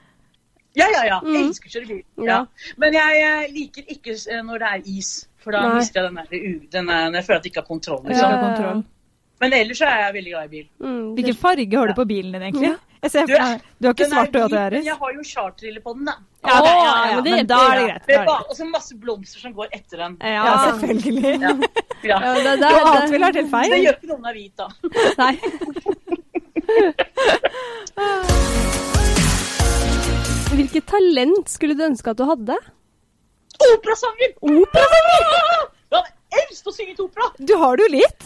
[0.76, 1.18] Ja, ja, ja.
[1.24, 1.34] Mm.
[1.36, 2.02] Jeg elsker å kjøre bil.
[2.18, 2.26] Ja.
[2.32, 2.40] Ja.
[2.82, 5.10] Men jeg eh, liker ikke eh, når det er is.
[5.46, 5.76] For da Nei.
[5.80, 6.26] mister jeg den der,
[6.74, 8.02] den der Jeg føler at jeg ikke har kontroll.
[8.10, 8.30] Liksom.
[8.42, 8.80] kontroll.
[9.44, 10.68] Men ellers er jeg veldig glad i bil.
[10.82, 11.08] Mm.
[11.18, 12.74] Hvilken farge har du på bilen din, egentlig?
[13.06, 13.38] Ser Du, du
[13.88, 14.86] har ikke svart og Yaris?
[14.88, 16.14] Jeg har jo charterriller på den, da.
[16.46, 16.78] Ja, det, ja,
[17.10, 18.06] ja, men det men da er det greit.
[18.08, 18.30] Det greit.
[18.50, 20.18] Og så masse blomster som går etter den.
[20.22, 20.42] Ja, Ja.
[20.72, 21.42] selvfølgelig.
[21.42, 21.50] Ja.
[22.06, 22.06] Ja.
[22.06, 22.68] Ja, det, det, det, det,
[23.46, 24.68] helt Det gjør ikke noen er hvit, da.
[25.22, 25.36] Nei.
[30.56, 32.56] Hvilket talent skulle du ønske at du hadde?
[33.74, 34.36] Operasanger!
[34.40, 35.66] Operasanger!
[36.36, 37.28] Jeg elsker å synge til opera!
[37.40, 38.26] Du har det jo litt.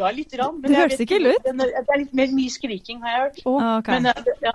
[0.00, 0.60] Ja, lite grann.
[0.64, 1.44] Det høres ikke ille ut.
[1.44, 3.40] Det er litt mer mye skriking, har jeg hørt.
[3.48, 3.98] Oh, okay.
[4.00, 4.52] Men, eh, ja.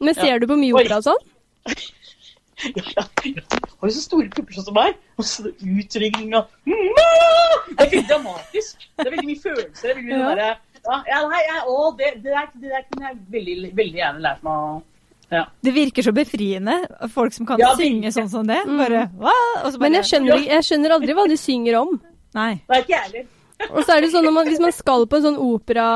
[0.00, 1.26] Men ser du på mye opera og sånn?
[1.68, 3.44] Ja, ja, ja.
[3.52, 4.96] Har jo så store pupper som meg.
[5.20, 6.78] Og så utringning og Det
[7.76, 8.88] er veldig dramatisk.
[8.96, 9.82] Det er veldig mye følelser.
[9.82, 10.30] Det er veldig mye Ja.
[10.32, 14.00] sånn ja, ja, nei, jeg, å, det, det, der, det der kunne jeg veldig, veldig
[14.00, 14.80] gjerne lært meg å
[15.32, 15.44] ja.
[15.64, 16.74] Det virker så befriende.
[17.10, 18.60] Folk som kan Ja, det- synge sånn som det.
[18.66, 19.32] Bare, hva?
[19.64, 22.00] Og så bare Men jeg skjønner, jeg skjønner aldri hva de synger om.
[22.34, 22.54] Nei.
[22.68, 23.26] Det er ikke jeg.
[23.70, 25.86] Og så er det sånn at man, Hvis man skal på en sånn opera,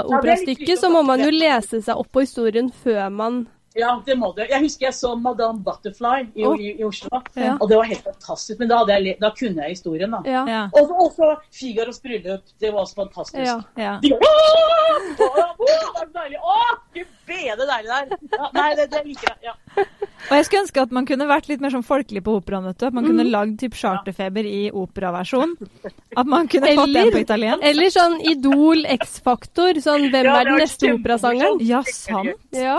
[0.00, 3.48] er operastykke, så må man jo lese seg opp på historien før man
[3.78, 4.40] Ja, det må du.
[4.42, 6.56] Jeg husker jeg så Madame Butterfly i, oh.
[6.58, 7.20] i, i Oslo.
[7.38, 7.52] Ja.
[7.60, 8.58] Og det var helt fantastisk.
[8.58, 10.20] Men da, hadde jeg, da kunne jeg historien, da.
[10.26, 10.42] Ja.
[10.50, 10.62] Ja.
[10.74, 12.42] Og så- og så Figaros bryllup.
[12.58, 13.46] Det var også fantastisk.
[13.46, 13.60] ja.
[13.78, 13.98] ja.
[14.02, 14.80] De «Åh!
[15.20, 16.38] Åh, åh, det er deilig.
[16.42, 18.50] Åh, gud bede deilig der.
[18.58, 19.54] Nei, det, det liker jeg.
[20.30, 22.66] Og jeg skulle ønske at man kunne vært litt mer sånn folkelig på operaen.
[22.66, 22.86] vet du.
[22.90, 25.54] At man kunne lagd typ charterfeber i operaversjon.
[26.16, 27.62] At man kunne fått den på italiensk.
[27.70, 29.78] Eller sånn Idol, X-faktor.
[29.80, 31.62] Sånn hvem Ja, er den neste operasangeren?
[31.64, 32.34] Ja, sant.
[32.52, 32.76] Ja.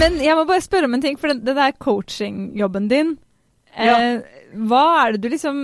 [0.00, 3.14] Men jeg må bare spørre om en ting, for det, det der coaching-jobben din
[3.76, 4.18] eh,
[4.68, 5.60] Hva er det du liksom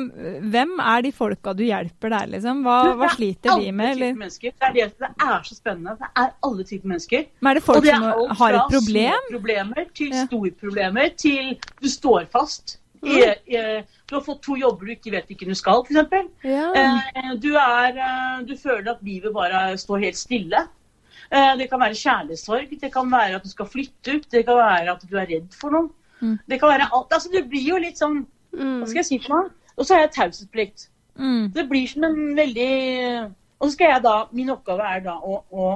[0.52, 2.62] Hvem er de folka du hjelper der, liksom?
[2.66, 4.18] Hva, hva sliter de med, Alle typer eller?
[4.22, 4.54] mennesker.
[4.56, 5.96] Det er, det, det er så spennende.
[6.00, 7.26] Det er alle typer mennesker.
[7.40, 9.26] Men er det folk det er som har fra et problem?
[9.28, 10.24] små problemer til Ja.
[10.28, 11.52] store problemer til
[11.82, 12.78] du står fast.
[13.02, 13.18] I,
[13.50, 13.60] i,
[14.06, 16.28] du har fått to jobber du ikke vet hvilken du skal, f.eks.
[16.46, 16.68] ja.
[16.78, 20.60] Eh, du, er, eh, du føler at livet bare står helt stille.
[21.32, 24.58] Eh, det kan være kjærlighetssorg, det kan være at du skal flytte ut, det kan
[24.60, 25.88] være at du er redd for noe.
[26.20, 26.36] Mm.
[26.48, 27.14] Det kan være alt.
[27.16, 28.22] Altså, det blir jo litt sånn
[28.52, 28.82] Mm.
[28.82, 29.52] Hva skal jeg si for noe?
[29.76, 30.88] Og så har jeg taushetsplikt.
[31.16, 31.46] Mm.
[31.54, 32.68] Det blir som en veldig
[33.60, 35.66] Og så skal jeg da Min oppgave er da å, å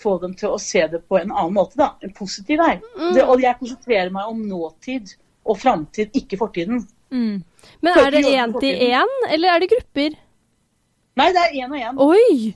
[0.00, 1.88] få dem til å se det på en annen måte, da.
[2.06, 2.76] En positiv vei.
[2.94, 3.14] Mm.
[3.16, 5.10] Det, og jeg konsentrerer meg om nåtid
[5.48, 6.84] og framtid, ikke fortiden.
[7.10, 7.40] Mm.
[7.82, 10.14] Men er det én til én, eller er det grupper?
[11.18, 11.98] Nei, det er én og én.
[12.04, 12.54] Oi!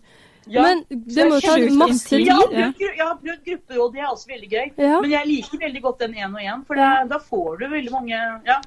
[0.51, 0.63] Ja.
[0.63, 2.27] Men det må ta masse tid.
[2.27, 2.51] Jeg har.
[2.51, 4.69] Prøvd, jeg har prøvd grupperåd, det er også veldig gøy.
[4.77, 5.01] Ja.
[5.01, 7.93] Men jeg liker veldig godt den én og én, for det, da får du veldig
[7.95, 8.61] mange Ja.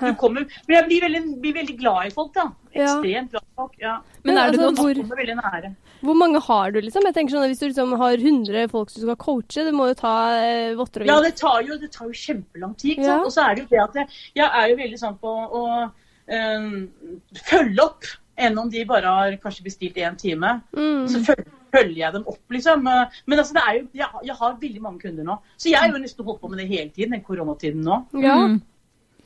[0.00, 2.46] Du kommer, men jeg blir veldig, blir veldig glad i folk, da.
[2.72, 3.74] Ekstremt glad i folk.
[3.78, 3.98] ja.
[4.24, 5.70] Men er det altså, noen hvor, veldig nære.
[6.00, 7.04] hvor mange har du, liksom?
[7.06, 9.90] Jeg tenker sånn at Hvis du liksom har 100 folk som skal coache, det må
[9.90, 13.04] jo ta eh, votter og Ja, det tar jo, det tar jo kjempelang tid.
[13.04, 13.20] Ja.
[13.20, 15.62] Og så er det jo det at jeg, jeg er jo veldig sånn på å
[16.40, 16.66] øh,
[17.52, 18.10] følge opp.
[18.36, 20.54] Enn om de bare har kanskje bestilt én time.
[20.76, 21.06] Mm.
[21.10, 22.84] Så følger, følger jeg dem opp, liksom.
[22.84, 25.38] Men altså, det er jo, jeg, jeg har veldig mange kunder nå.
[25.56, 28.04] Så jeg har jo nesten holdt på med det hele tiden, den koronatiden nå.
[28.24, 28.36] Ja.
[28.46, 28.60] Mm.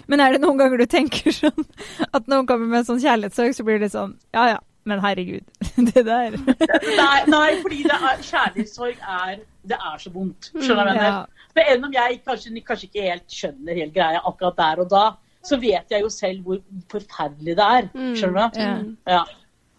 [0.07, 1.67] Men er det noen ganger du tenker sånn
[2.13, 5.47] at noen kommer med en sånn kjærlighetssorg, så blir det sånn Ja ja, men herregud.
[5.89, 6.37] Det der.
[6.37, 10.53] Nei, nei fordi det er, kjærlighetssorg er Det er så vondt.
[10.53, 11.25] Skjønner du hva jeg mener?
[11.57, 11.65] Ja.
[11.73, 15.05] Enn om jeg kanskje, kanskje ikke helt skjønner helt greia akkurat der og da,
[15.47, 16.61] så vet jeg jo selv hvor
[16.93, 17.89] forferdelig det er.
[17.95, 18.15] Mm.
[18.19, 18.61] Skjønner du?
[18.61, 18.73] Ja.
[19.19, 19.25] Ja.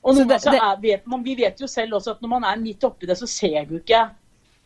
[0.08, 2.44] Og noen det- det- er, vet man, vi vet jo selv også at når man
[2.48, 4.10] er midt oppi det, så ser du ikke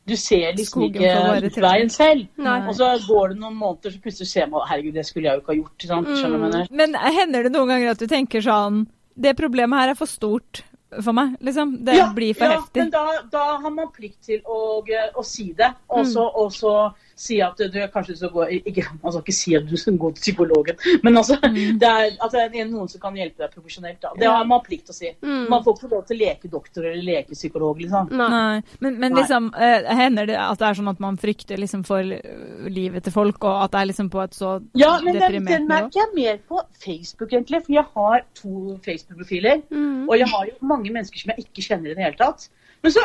[0.07, 2.23] Du ser liksom Skogen ikke utveien selv.
[2.41, 2.55] Nei.
[2.67, 5.41] Og så går det noen måneder, så plutselig ser man herregud, det skulle jeg jo
[5.43, 5.85] ikke ha gjort.
[5.85, 6.07] Sant?
[6.07, 6.67] Skjønner du hva?
[6.71, 10.63] Men hender det noen ganger at du tenker sånn Det problemet her er for stort
[11.03, 11.85] for meg, liksom.
[11.85, 12.81] Det blir for ja, heftig.
[12.81, 14.81] men da, da har man plikt til å,
[15.15, 15.69] å si det.
[15.89, 16.93] Og så, Mm.
[17.21, 20.09] Si at du kanskje skal gå ikke, Man skal ikke si at du skal gå
[20.17, 21.77] til psykologen, men altså, Mm.
[21.79, 23.99] det, er, altså, det er noen som kan hjelpe deg profesjonelt.
[24.01, 24.11] Da.
[24.17, 25.11] Det har man plikt til å si.
[25.21, 25.45] Mm.
[25.49, 27.79] Man får ikke lov til å leke doktor eller leke psykolog.
[27.81, 28.09] Liksom.
[28.17, 28.61] Nei.
[28.83, 29.95] Men, men liksom, Nei.
[30.01, 33.43] hender det at det er sånn at man frykter liksom for eh, livet til folk,
[33.43, 35.51] og at det er liksom på et så Ja, men den, nivå?
[35.53, 37.63] den merker jeg mer på Facebook, egentlig.
[37.65, 39.61] For jeg har to Facebook-profiler.
[39.71, 40.07] Mm.
[40.09, 42.47] Og jeg har jo mange mennesker som jeg ikke kjenner i det hele tatt.
[42.81, 43.03] Men så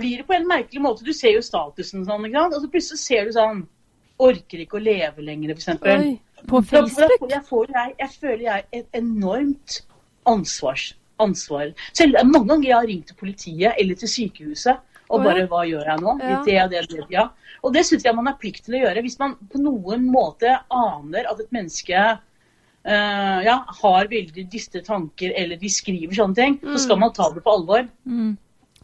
[0.00, 1.06] blir det på en merkelig måte.
[1.06, 2.56] Du ser jo statusen sånn, ikke sant?
[2.56, 3.64] og så plutselig ser du sånn
[4.22, 5.80] Orker ikke å leve lenger, f.eks.
[6.46, 7.24] På Facebook?
[7.30, 9.78] Jeg, får, jeg, jeg føler jeg et enormt
[10.30, 10.92] ansvars,
[11.22, 11.72] ansvar.
[11.96, 15.88] Selv mange ganger jeg har ringt til politiet eller til sykehuset og bare Hva gjør
[15.90, 16.12] jeg nå?
[16.22, 16.36] Ja.
[16.46, 17.26] Det, det, det, ja.
[17.62, 19.02] Og det syns jeg man har plikt til å gjøre.
[19.04, 25.34] Hvis man på noen måte aner at et menneske uh, ja, har veldig dystre tanker,
[25.38, 27.84] eller de skriver sånne ting, så skal man ta det på alvor.
[28.08, 28.32] Mm.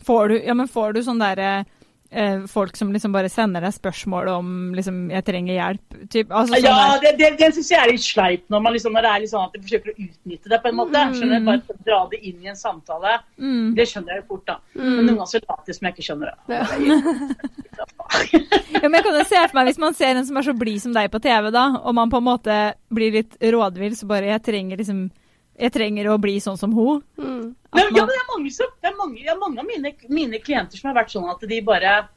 [0.04, 1.64] Får du, ja, men får du sånn derre
[2.10, 6.08] eh, folk som liksom bare sender deg spørsmål om liksom 'jeg trenger hjelp'?
[6.10, 8.92] Typ, altså sånn Ja, det, det, det syns jeg er litt sleip når, man liksom,
[8.92, 10.98] når det er litt sånn at de forsøker å utnytte det på en måte.
[11.14, 11.44] Skjønner du?
[11.50, 13.18] Bare dra det inn i en samtale.
[13.36, 13.74] mm.
[13.76, 14.56] Det skjønner jeg jo fort, da.
[14.74, 16.38] Men noen ganger så later jeg som jeg ikke skjønner det.
[16.48, 16.64] Ja.
[18.82, 20.54] ja, men jeg kan jo se for meg Hvis man ser en som er så
[20.56, 24.06] blid som deg på TV, da, og man på en måte blir litt rådvill, så
[24.06, 25.10] bare 'jeg trenger liksom
[25.58, 27.02] jeg trenger å bli sånn som hun'.
[27.18, 27.54] Mm.
[27.74, 30.38] Men, ja, men det er mange, som, det er mange, ja, mange av mine, mine
[30.38, 32.08] klienter som har vært sånn at de bare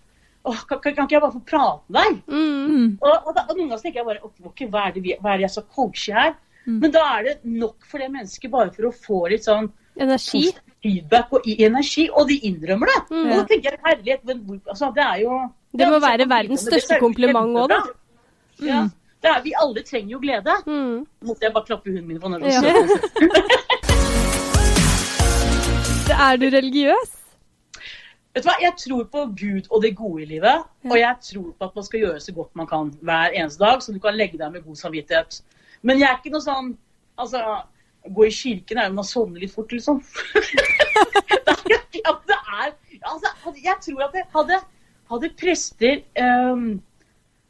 [0.43, 2.21] Åh, kan, kan kan ikke jeg bare få prate med deg?
[2.33, 2.69] Mm.
[2.69, 2.97] Mm.
[3.01, 5.33] Og, og, da, og noen ganger tenker jeg bare okay, hva, er det vi, hva
[5.33, 6.31] er det jeg skal coache her?
[6.65, 6.79] Mm.
[6.81, 9.69] Men da er det nok for det mennesket bare for å få litt sånn
[10.01, 10.47] Energi?
[10.81, 12.99] feedback og energi, og de innrømmer det.
[13.11, 13.25] Mm.
[13.27, 16.27] Og da tenker jeg, herlighet, men hvor- altså, det er jo Det må er- være
[16.29, 17.79] verdens er største kompliment også, da.
[18.65, 18.91] Ja, det
[19.29, 20.55] er, vi alle trenger jo glede.
[20.65, 21.07] Mm.
[21.27, 22.61] Måtte jeg bare klappe hunden min på når Ja.
[26.21, 27.11] Er du religiøs?
[28.35, 30.63] Vet du hva, Jeg tror på Gud og det gode i livet.
[30.87, 33.81] Og jeg tror på at man skal gjøre så godt man kan hver eneste dag,
[33.83, 35.41] så du kan legge deg med god samvittighet.
[35.81, 36.77] Men jeg er ikke noe sånn
[37.19, 37.41] Altså,
[38.15, 39.99] gå i kirken er jo man sovner litt fort, liksom.
[41.45, 42.71] det er, ja, det er
[43.11, 44.61] altså, Jeg tror at det hadde,
[45.11, 46.79] hadde prester ehm,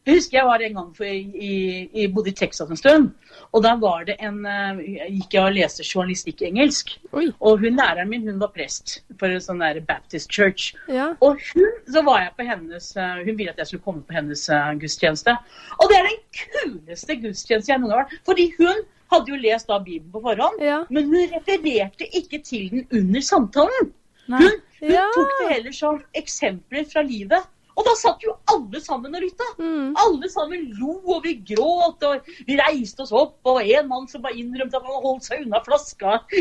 [0.08, 1.50] Jeg husker jeg var en gang for, i,
[1.94, 3.12] i, bodde i Texas en stund.
[3.54, 4.80] Og da var det en eh,
[5.14, 6.96] gikk jeg og leste journalistikk engelsk.
[7.14, 7.28] Oi.
[7.40, 10.72] Og hun læreren min hun var prest for en sånn der Baptist Church.
[10.90, 11.12] Ja.
[11.22, 14.18] Og hun, så var jeg på hennes, eh, hun ville at jeg skulle komme på
[14.18, 15.38] hennes eh, gudstjeneste.
[15.78, 18.26] Og det er den kuleste gudstjeneste jeg noen gang har vært.
[18.32, 18.84] Fordi hun
[19.14, 20.82] hadde jo lest da Bibelen på forhånd, Ja.
[20.90, 23.94] men hun refererte ikke til den under samtalen.
[24.32, 24.42] Nei.
[24.48, 25.06] Hun, hun Ja.
[25.14, 27.44] tok det heller som eksempler fra livet.
[27.78, 29.48] Og da satt jo alle sammen og lytta.
[29.60, 29.94] Mm.
[30.04, 33.38] Alle sammen lo, og vi gråt, og vi reiste oss opp.
[33.48, 36.18] Og en mann som bare innrømte at han holdt seg unna flaska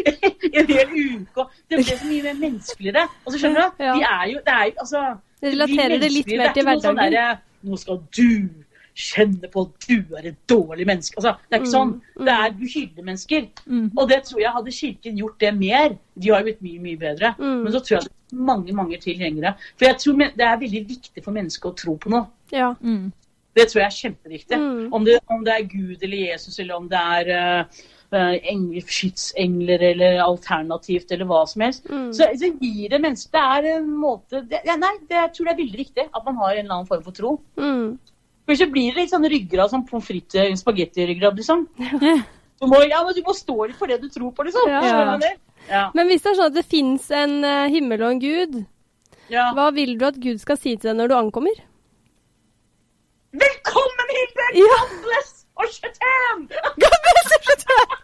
[0.51, 1.47] i en hel uke.
[1.71, 3.07] Det ble så mye mer menneskeligere.
[3.27, 3.95] Altså, skjønner du, Ja.
[3.95, 5.05] vi er jo, det er jo altså
[5.41, 7.01] Det relaterer det litt mer til sånn hverdagen.
[7.15, 7.29] derre
[7.71, 8.29] Nå skal du
[8.97, 11.17] kjenne på at du er et dårlig menneske.
[11.19, 11.93] Altså, det er ikke sånn.
[12.17, 13.47] Mm, Det er du hyller mennesker.
[13.67, 13.87] Mm.
[13.97, 15.95] Og det tror jeg hadde Kirken gjort det mer.
[16.17, 17.35] De har jo blitt mye, mye bedre.
[17.39, 17.63] Mm.
[17.65, 19.55] Men så tror jeg det er mange, mange tilhengere.
[19.77, 22.27] For jeg tror det er veldig viktig for mennesker å tro på noe.
[22.55, 22.75] Ja.
[22.81, 23.13] Mm.
[23.57, 24.59] Det tror jeg er kjempeviktig.
[24.59, 24.93] Mm.
[24.95, 29.83] Om, det, om det er Gud eller Jesus, eller om det er uh, engler, skytsengler
[29.91, 31.89] eller alternativt, eller hva som helst.
[31.91, 32.13] Mm.
[32.15, 35.49] Så, så gir det mennesker Det er en måte det, ja, Nei, det, jeg tror
[35.49, 37.35] det er veldig viktig at man har en eller annen form for tro.
[37.59, 37.99] Mm.
[38.49, 41.67] For så blir det litt sånn ryggrad som pommes frites, spagettiryggrad, liksom.
[42.61, 44.69] Du må, ja, men du må stå litt for det du tror på, liksom.
[44.69, 45.19] Ja.
[45.71, 45.87] Ja.
[45.95, 48.57] Men hvis det er sånn at det fins en eh, himmel og en gud,
[49.31, 49.51] ja.
[49.55, 51.61] hva vil du at Gud skal si til deg når du ankommer?
[53.31, 54.49] Velkommen, Hilde!
[54.59, 54.81] Ja.
[54.81, 55.69] God bless og
[57.47, 58.01] bless!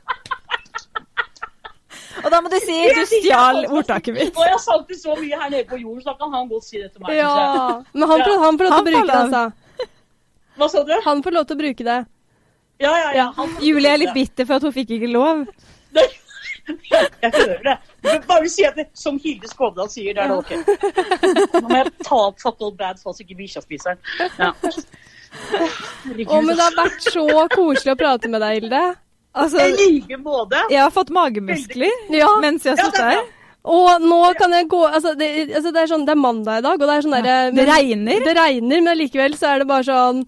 [2.25, 4.33] Og da må du si du stjal ordtaket mitt.
[4.33, 6.49] Og jeg har sagt det så mye her nede på jorden, så da kan han
[6.51, 7.17] godt si det til meg.
[7.19, 7.83] Ja.
[7.93, 9.43] Men han prøvde, han får lov Han å bruke det, altså.
[10.57, 10.93] Hva sa du?
[11.05, 11.99] Han får lov til å bruke det.
[12.81, 13.27] Ja, ja, ja.
[13.37, 15.47] Han får Julie er litt bitter for at hun fikk ikke lov.
[17.23, 17.75] Jeg hører det.
[18.03, 21.53] Men Bare si at det, som Hilde Skovdal sier, det er det ok.
[21.53, 24.33] Nå må jeg ta opp fat old bad så ikke bikkja spiser den.
[24.41, 24.51] Ja.
[26.27, 28.83] Å, men det har vært så koselig å prate med deg, Hilde.
[29.37, 30.63] Altså, I like måte.
[30.73, 32.31] jeg har fått magemuskler Ja.
[32.41, 33.27] mens jeg har sittet er her.
[33.67, 36.65] Og nå kan jeg gå Altså, det, altså, det er sånn Det er mandag i
[36.65, 38.21] dag, og det er sånn derre Det regner.
[38.25, 40.23] Det regner, men likevel så er det bare sånn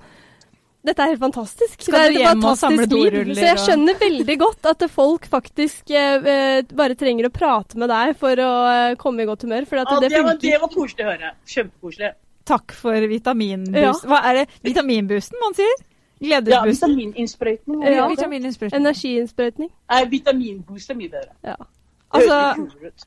[0.89, 1.75] dette er helt fantastisk.
[1.85, 5.29] Skal det er du hjem og samle doruller Så jeg skjønner veldig godt at folk
[5.31, 9.45] faktisk eh, eh, bare trenger å prate med deg for å eh, komme i godt
[9.47, 9.69] humør.
[9.69, 11.35] For at Ja, det det, var, det var koselig å høre.
[11.55, 12.13] Kjempekoselig.
[12.49, 14.09] Takk for vitaminboost.
[14.09, 14.45] Hva er det?
[14.65, 15.77] Vitaminboosten man sier?
[16.19, 16.97] Ja, Glederboosten?
[16.97, 17.83] vitamininnsprøytning.
[17.85, 17.91] Ja.
[18.01, 18.07] Ja.
[18.11, 18.81] Vitamininnsprøytning.
[18.81, 19.71] Energiinnsprøytning.
[19.93, 21.35] Nei, Vitaminboost er mye bedre.
[21.47, 21.55] Ja.
[21.55, 23.05] Det høres Altså, kulere ut.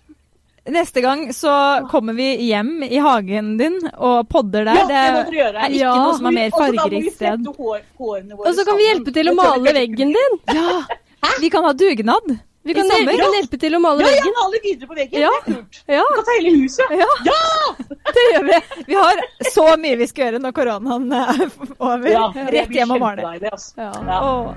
[0.70, 4.76] Neste gang så kommer vi hjem i hagen din og podder der.
[4.76, 5.58] Ja, det må er, dere gjøre.
[5.66, 5.96] er ikke Ja.
[5.96, 7.48] noe som er mer fargerikt sted.
[7.50, 10.40] Og så kan vi hjelpe til å male veggen din.
[10.54, 10.82] Ja!
[11.42, 12.40] Vi kan ha dugnad.
[12.64, 14.34] Vi kan, vi kan hjelpe til å male Ja, ja, veggen.
[14.38, 15.22] male videre på veggen.
[15.22, 15.30] Ja.
[15.46, 15.80] Det er kult.
[15.88, 16.86] Ja, Vi kan ta hele huset.
[16.92, 17.08] ja,
[18.16, 18.60] det gjør vi.
[18.88, 21.42] Vi har så mye vi skal gjøre når koronaen er
[21.80, 22.06] over.
[22.12, 23.34] Ja, Rett hjem og male.
[23.50, 23.74] altså.
[23.78, 23.92] Ja.
[24.06, 24.54] Ja.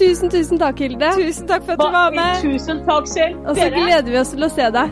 [0.00, 1.12] Tusen, tusen takk, Hilde.
[1.16, 2.40] tusen takk for at du var med.
[2.42, 3.36] Tusen takk selv.
[3.48, 4.90] Og så gleder vi oss til å se deg.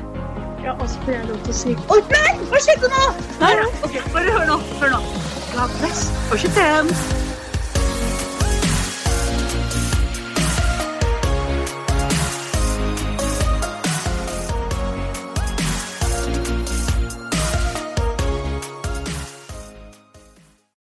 [0.65, 2.31] Ja, og så får jeg lov til å si Oi, nei!
[2.49, 3.05] Hva skjedde nå?
[3.43, 3.53] Nei,
[3.85, 4.59] ok, Bare hør nå.
[4.81, 5.05] Hør nå.
[5.53, 6.09] God bless.
[6.33, 7.34] 25.